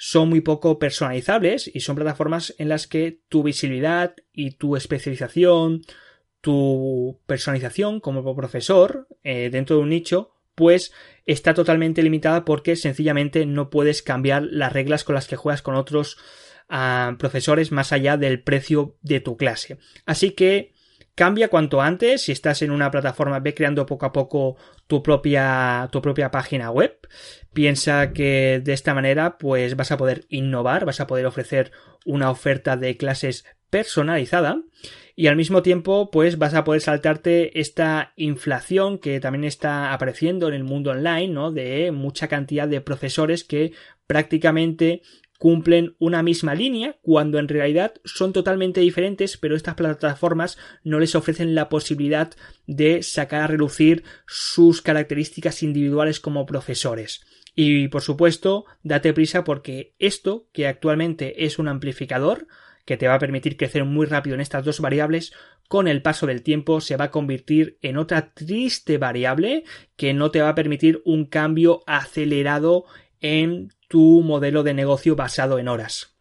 son 0.05 0.31
muy 0.31 0.41
poco 0.41 0.81
personalizables 0.81 1.71
y 1.73 1.79
son 1.79 1.95
plataformas 1.95 2.57
en 2.59 2.69
las 2.69 2.89
que 2.89 3.21
tu 3.29 3.45
visibilidad 3.45 4.17
y 4.33 4.51
tu 4.51 4.75
especialización, 4.75 5.83
tu 6.41 7.21
personalización 7.27 8.01
como 8.01 8.35
profesor 8.35 9.07
eh, 9.23 9.49
dentro 9.49 9.77
de 9.77 9.83
un 9.83 9.91
nicho, 9.91 10.33
pues 10.57 10.93
está 11.25 11.55
totalmente 11.55 12.03
limitada 12.03 12.45
porque 12.45 12.75
sencillamente 12.75 13.47
no 13.47 13.71
puedes 13.71 14.03
cambiar 14.03 14.43
las 14.43 14.73
reglas 14.73 15.05
con 15.05 15.15
las 15.15 15.29
que 15.29 15.37
juegas 15.37 15.63
con 15.63 15.77
otros 15.77 16.19
ah, 16.69 17.15
profesores 17.21 17.71
más 17.71 17.93
allá 17.93 18.17
del 18.17 18.43
precio 18.43 18.97
de 19.03 19.21
tu 19.21 19.37
clase. 19.37 19.79
Así 20.05 20.33
que 20.33 20.73
Cambia 21.15 21.49
cuanto 21.49 21.83
antes, 21.83 22.23
si 22.23 22.33
estás 22.33 22.63
en 22.63 22.71
una 22.71 22.91
plataforma, 22.91 23.41
ve 23.41 23.53
creando 23.55 23.85
poco 23.85 24.07
a 24.07 24.13
poco 24.13 24.57
tu 24.87 25.03
propia, 25.03 25.89
tu 25.93 26.01
propia 26.01 26.31
página 26.31 26.71
web. 26.71 26.99
Piensa 27.53 28.13
que 28.13 28.63
de 28.65 28.73
esta 28.73 28.95
manera, 28.95 29.37
pues 29.37 29.77
vas 29.77 29.93
a 29.93 29.99
poder 29.99 30.25
innovar, 30.31 30.87
vas 30.87 31.01
a 31.01 31.07
poder 31.07 31.27
ofrecer 31.27 31.71
una 32.07 32.31
oferta 32.31 32.79
de 32.79 32.97
clases 32.97 33.45
personalizada 33.69 34.63
y 35.17 35.29
al 35.29 35.37
mismo 35.37 35.63
tiempo 35.63 36.11
pues 36.11 36.39
vas 36.39 36.53
a 36.55 36.65
poder 36.65 36.81
saltarte 36.83 37.59
esta 37.59 38.13
inflación 38.17 38.99
que 38.99 39.19
también 39.19 39.45
está 39.45 39.93
apareciendo 39.95 40.49
en 40.49 40.55
el 40.55 40.65
mundo 40.65 40.91
online, 40.91 41.29
¿no? 41.29 41.53
De 41.53 41.91
mucha 41.91 42.29
cantidad 42.29 42.69
de 42.69 42.81
profesores 42.81 43.45
que 43.45 43.73
prácticamente 44.07 45.03
cumplen 45.43 45.97
una 45.99 46.23
misma 46.23 46.55
línea 46.55 46.99
cuando 47.03 47.41
en 47.41 47.49
realidad 47.49 47.95
son 48.05 48.33
totalmente 48.33 48.81
diferentes 48.81 49.37
pero 49.37 49.57
estas 49.57 49.75
plataformas 49.75 50.57
no 50.85 51.01
les 51.01 51.17
ofrecen 51.17 51.57
la 51.57 51.69
posibilidad 51.69 52.31
de 52.69 53.03
sacar 53.03 53.41
a 53.41 53.47
relucir 53.49 54.05
sus 54.25 54.83
características 54.83 55.65
individuales 55.65 56.21
como 56.21 56.47
profesores. 56.47 57.25
Y 57.57 57.89
por 57.89 58.03
supuesto, 58.03 58.67
date 58.85 59.13
prisa 59.13 59.43
porque 59.43 59.97
esto, 59.99 60.47
que 60.53 60.69
actualmente 60.69 61.45
es 61.45 61.59
un 61.59 61.67
amplificador, 61.67 62.47
que 62.85 62.97
te 62.97 63.09
va 63.09 63.15
a 63.15 63.19
permitir 63.19 63.57
crecer 63.57 63.85
muy 63.85 64.07
rápido 64.07 64.35
en 64.35 64.43
estas 64.43 64.65
dos 64.65 64.79
variables, 64.79 65.33
con 65.67 65.89
el 65.89 66.03
paso 66.03 66.29
del 66.29 66.45
tiempo 66.45 66.81
se 66.81 66.97
va 66.97 67.07
a 67.07 67.11
convertir 67.11 67.79
en 67.83 67.97
otra 67.97 68.33
triste 68.33 68.97
variable 68.97 69.65
que 69.97 70.15
no 70.15 70.31
te 70.31 70.41
va 70.41 70.51
a 70.51 70.55
permitir 70.55 71.03
un 71.05 71.27
cambio 71.27 71.83
acelerado 71.89 72.85
en 73.21 73.73
tu 73.93 74.23
modelo 74.23 74.63
de 74.63 74.73
negocio 74.73 75.17
basado 75.17 75.59
en 75.59 75.69
horas. 75.69 76.17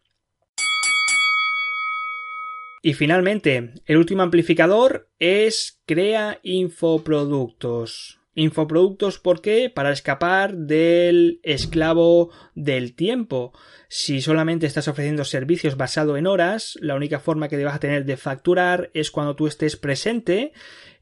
Y 2.82 2.92
finalmente, 2.92 3.72
el 3.86 3.96
último 3.96 4.22
amplificador 4.22 5.08
es 5.18 5.80
crea 5.86 6.38
infoproductos. 6.42 8.18
Infoproductos, 8.34 9.18
¿por 9.18 9.40
qué? 9.40 9.70
Para 9.70 9.90
escapar 9.90 10.54
del 10.54 11.40
esclavo 11.42 12.30
del 12.54 12.94
tiempo. 12.94 13.52
Si 13.88 14.20
solamente 14.20 14.66
estás 14.66 14.88
ofreciendo 14.88 15.24
servicios 15.24 15.78
basado 15.78 16.18
en 16.18 16.26
horas, 16.26 16.76
la 16.82 16.94
única 16.94 17.20
forma 17.20 17.48
que 17.48 17.64
vas 17.64 17.76
a 17.76 17.80
tener 17.80 18.04
de 18.04 18.18
facturar 18.18 18.90
es 18.92 19.10
cuando 19.10 19.34
tú 19.34 19.46
estés 19.46 19.78
presente 19.78 20.52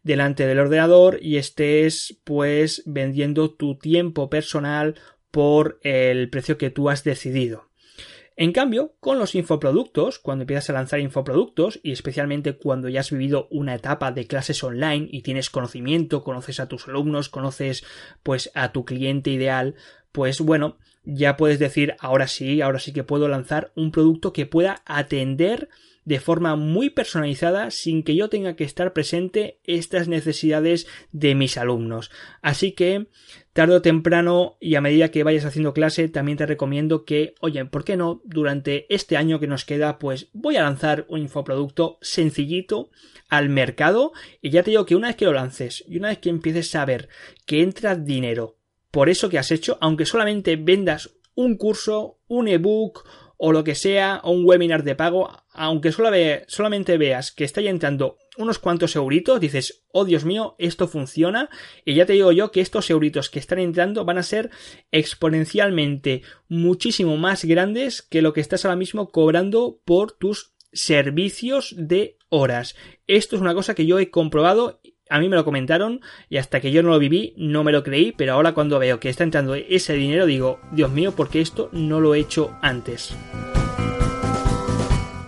delante 0.04 0.46
del 0.46 0.60
ordenador 0.60 1.18
y 1.20 1.36
estés 1.36 2.20
pues 2.22 2.84
vendiendo 2.86 3.50
tu 3.50 3.76
tiempo 3.76 4.30
personal 4.30 4.94
por 5.30 5.78
el 5.82 6.30
precio 6.30 6.58
que 6.58 6.70
tú 6.70 6.90
has 6.90 7.04
decidido. 7.04 7.70
En 8.36 8.52
cambio, 8.52 8.94
con 9.00 9.18
los 9.18 9.34
infoproductos, 9.34 10.18
cuando 10.18 10.44
empiezas 10.44 10.70
a 10.70 10.72
lanzar 10.72 11.00
infoproductos 11.00 11.78
y 11.82 11.92
especialmente 11.92 12.56
cuando 12.56 12.88
ya 12.88 13.00
has 13.00 13.10
vivido 13.10 13.48
una 13.50 13.74
etapa 13.74 14.12
de 14.12 14.26
clases 14.26 14.64
online 14.64 15.08
y 15.10 15.20
tienes 15.20 15.50
conocimiento, 15.50 16.24
conoces 16.24 16.58
a 16.58 16.66
tus 16.66 16.88
alumnos, 16.88 17.28
conoces 17.28 17.84
pues 18.22 18.50
a 18.54 18.72
tu 18.72 18.86
cliente 18.86 19.30
ideal, 19.30 19.74
pues 20.10 20.40
bueno, 20.40 20.78
ya 21.04 21.36
puedes 21.36 21.58
decir 21.58 21.96
ahora 21.98 22.28
sí, 22.28 22.62
ahora 22.62 22.78
sí 22.78 22.94
que 22.94 23.04
puedo 23.04 23.28
lanzar 23.28 23.72
un 23.74 23.90
producto 23.90 24.32
que 24.32 24.46
pueda 24.46 24.82
atender 24.86 25.68
de 26.04 26.20
forma 26.20 26.56
muy 26.56 26.90
personalizada 26.90 27.70
sin 27.70 28.02
que 28.02 28.14
yo 28.14 28.28
tenga 28.28 28.56
que 28.56 28.64
estar 28.64 28.92
presente 28.92 29.60
estas 29.64 30.08
necesidades 30.08 30.86
de 31.12 31.34
mis 31.34 31.56
alumnos. 31.56 32.10
Así 32.42 32.72
que 32.72 33.08
tarde 33.52 33.76
o 33.76 33.82
temprano 33.82 34.56
y 34.60 34.74
a 34.74 34.80
medida 34.80 35.10
que 35.10 35.24
vayas 35.24 35.44
haciendo 35.44 35.72
clase 35.72 36.08
también 36.08 36.38
te 36.38 36.46
recomiendo 36.46 37.04
que, 37.04 37.34
oye, 37.40 37.64
¿por 37.64 37.84
qué 37.84 37.96
no? 37.96 38.22
Durante 38.24 38.92
este 38.94 39.16
año 39.16 39.40
que 39.40 39.46
nos 39.46 39.64
queda, 39.64 39.98
pues 39.98 40.28
voy 40.32 40.56
a 40.56 40.62
lanzar 40.62 41.06
un 41.08 41.20
infoproducto 41.20 41.98
sencillito 42.00 42.90
al 43.28 43.48
mercado 43.48 44.12
y 44.40 44.50
ya 44.50 44.62
te 44.62 44.70
digo 44.70 44.86
que 44.86 44.96
una 44.96 45.08
vez 45.08 45.16
que 45.16 45.26
lo 45.26 45.32
lances 45.32 45.84
y 45.86 45.98
una 45.98 46.08
vez 46.08 46.18
que 46.18 46.30
empieces 46.30 46.74
a 46.74 46.84
ver 46.84 47.08
que 47.46 47.62
entra 47.62 47.94
dinero 47.94 48.60
por 48.90 49.08
eso 49.08 49.28
que 49.28 49.38
has 49.38 49.50
hecho, 49.52 49.78
aunque 49.80 50.04
solamente 50.04 50.56
vendas 50.56 51.10
un 51.34 51.56
curso, 51.56 52.18
un 52.26 52.48
ebook 52.48 53.06
o 53.36 53.52
lo 53.52 53.64
que 53.64 53.74
sea, 53.74 54.20
o 54.24 54.32
un 54.32 54.44
webinar 54.44 54.82
de 54.82 54.94
pago, 54.94 55.30
aunque 55.60 55.92
solamente 55.92 56.96
veas 56.96 57.32
que 57.32 57.44
está 57.44 57.60
ya 57.60 57.68
entrando 57.68 58.16
unos 58.38 58.58
cuantos 58.58 58.96
euritos, 58.96 59.40
dices, 59.40 59.84
oh 59.92 60.06
Dios 60.06 60.24
mío, 60.24 60.54
esto 60.58 60.88
funciona, 60.88 61.50
y 61.84 61.96
ya 61.96 62.06
te 62.06 62.14
digo 62.14 62.32
yo 62.32 62.50
que 62.50 62.62
estos 62.62 62.88
euritos 62.88 63.28
que 63.28 63.40
están 63.40 63.58
entrando 63.58 64.06
van 64.06 64.16
a 64.16 64.22
ser 64.22 64.48
exponencialmente 64.90 66.22
muchísimo 66.48 67.18
más 67.18 67.44
grandes 67.44 68.00
que 68.00 68.22
lo 68.22 68.32
que 68.32 68.40
estás 68.40 68.64
ahora 68.64 68.76
mismo 68.76 69.10
cobrando 69.10 69.82
por 69.84 70.12
tus 70.12 70.54
servicios 70.72 71.74
de 71.76 72.16
horas. 72.30 72.74
Esto 73.06 73.36
es 73.36 73.42
una 73.42 73.52
cosa 73.52 73.74
que 73.74 73.84
yo 73.84 73.98
he 73.98 74.10
comprobado 74.10 74.80
a 75.10 75.18
mí 75.18 75.28
me 75.28 75.36
lo 75.36 75.44
comentaron 75.44 76.00
y 76.30 76.38
hasta 76.38 76.60
que 76.60 76.70
yo 76.70 76.82
no 76.82 76.88
lo 76.88 76.98
viví 76.98 77.34
no 77.36 77.64
me 77.64 77.72
lo 77.72 77.82
creí, 77.82 78.12
pero 78.12 78.32
ahora 78.32 78.54
cuando 78.54 78.78
veo 78.78 78.98
que 78.98 79.10
está 79.10 79.24
entrando 79.24 79.54
ese 79.56 79.92
dinero 79.92 80.24
digo, 80.24 80.58
Dios 80.72 80.90
mío, 80.90 81.12
porque 81.14 81.42
esto 81.42 81.68
no 81.72 82.00
lo 82.00 82.14
he 82.14 82.20
hecho 82.20 82.56
antes. 82.62 83.14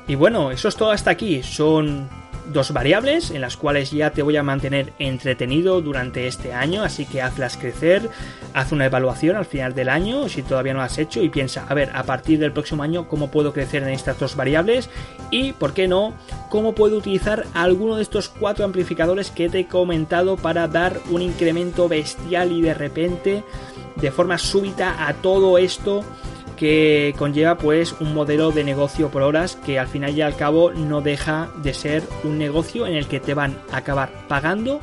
Y 0.06 0.14
bueno, 0.14 0.50
eso 0.50 0.68
es 0.68 0.76
todo 0.76 0.90
hasta 0.90 1.10
aquí. 1.10 1.42
Son 1.42 2.08
dos 2.52 2.72
variables 2.72 3.30
en 3.30 3.40
las 3.40 3.56
cuales 3.56 3.90
ya 3.90 4.10
te 4.10 4.22
voy 4.22 4.36
a 4.36 4.42
mantener 4.42 4.92
entretenido 4.98 5.80
durante 5.80 6.26
este 6.26 6.52
año, 6.52 6.82
así 6.82 7.06
que 7.06 7.22
hazlas 7.22 7.56
crecer, 7.56 8.08
haz 8.52 8.72
una 8.72 8.86
evaluación 8.86 9.36
al 9.36 9.44
final 9.44 9.74
del 9.74 9.88
año 9.88 10.28
si 10.28 10.42
todavía 10.42 10.72
no 10.72 10.80
lo 10.80 10.84
has 10.84 10.98
hecho 10.98 11.22
y 11.22 11.28
piensa, 11.28 11.66
a 11.68 11.74
ver, 11.74 11.90
a 11.94 12.02
partir 12.02 12.38
del 12.38 12.52
próximo 12.52 12.82
año 12.82 13.08
cómo 13.08 13.30
puedo 13.30 13.52
crecer 13.52 13.82
en 13.82 13.90
estas 13.90 14.18
dos 14.18 14.36
variables 14.36 14.90
y, 15.30 15.52
¿por 15.52 15.72
qué 15.72 15.88
no?, 15.88 16.14
cómo 16.48 16.74
puedo 16.74 16.96
utilizar 16.96 17.46
alguno 17.54 17.96
de 17.96 18.02
estos 18.02 18.28
cuatro 18.28 18.64
amplificadores 18.64 19.30
que 19.30 19.48
te 19.48 19.60
he 19.60 19.66
comentado 19.68 20.36
para 20.36 20.68
dar 20.68 21.00
un 21.10 21.22
incremento 21.22 21.88
bestial 21.88 22.52
y 22.52 22.60
de 22.60 22.74
repente, 22.74 23.44
de 23.96 24.10
forma 24.10 24.38
súbita 24.38 25.06
a 25.06 25.14
todo 25.14 25.58
esto 25.58 26.04
que 26.62 27.12
conlleva 27.18 27.58
pues 27.58 27.92
un 27.98 28.14
modelo 28.14 28.52
de 28.52 28.62
negocio 28.62 29.08
por 29.08 29.22
horas 29.22 29.58
que 29.66 29.80
al 29.80 29.88
final 29.88 30.16
y 30.16 30.22
al 30.22 30.36
cabo 30.36 30.70
no 30.70 31.00
deja 31.00 31.50
de 31.60 31.74
ser 31.74 32.04
un 32.22 32.38
negocio 32.38 32.86
en 32.86 32.94
el 32.94 33.08
que 33.08 33.18
te 33.18 33.34
van 33.34 33.58
a 33.72 33.78
acabar 33.78 34.28
pagando 34.28 34.78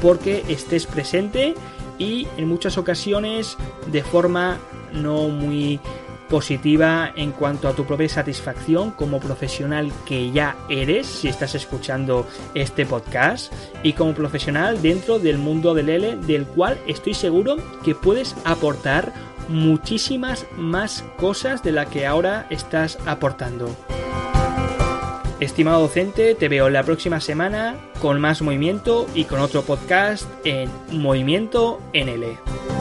porque 0.00 0.44
estés 0.46 0.86
presente 0.86 1.56
y 1.98 2.28
en 2.36 2.46
muchas 2.46 2.78
ocasiones 2.78 3.56
de 3.90 4.04
forma 4.04 4.58
no 4.92 5.28
muy 5.28 5.80
positiva 6.28 7.12
en 7.16 7.32
cuanto 7.32 7.66
a 7.66 7.72
tu 7.72 7.84
propia 7.84 8.08
satisfacción 8.08 8.92
como 8.92 9.18
profesional 9.18 9.90
que 10.06 10.30
ya 10.30 10.56
eres 10.68 11.08
si 11.08 11.26
estás 11.26 11.56
escuchando 11.56 12.28
este 12.54 12.86
podcast 12.86 13.52
y 13.82 13.94
como 13.94 14.14
profesional 14.14 14.80
dentro 14.80 15.18
del 15.18 15.38
mundo 15.38 15.74
del 15.74 15.88
L 15.88 16.16
del 16.28 16.46
cual 16.46 16.78
estoy 16.86 17.14
seguro 17.14 17.56
que 17.84 17.96
puedes 17.96 18.36
aportar 18.44 19.12
muchísimas 19.48 20.46
más 20.56 21.04
cosas 21.16 21.62
de 21.62 21.72
la 21.72 21.86
que 21.86 22.06
ahora 22.06 22.46
estás 22.50 22.98
aportando. 23.06 23.74
Estimado 25.40 25.80
docente, 25.80 26.34
te 26.34 26.48
veo 26.48 26.70
la 26.70 26.84
próxima 26.84 27.20
semana 27.20 27.76
con 28.00 28.20
más 28.20 28.40
movimiento 28.40 29.06
y 29.14 29.24
con 29.24 29.40
otro 29.40 29.62
podcast 29.62 30.28
en 30.44 30.70
Movimiento 30.90 31.80
NL. 31.92 32.73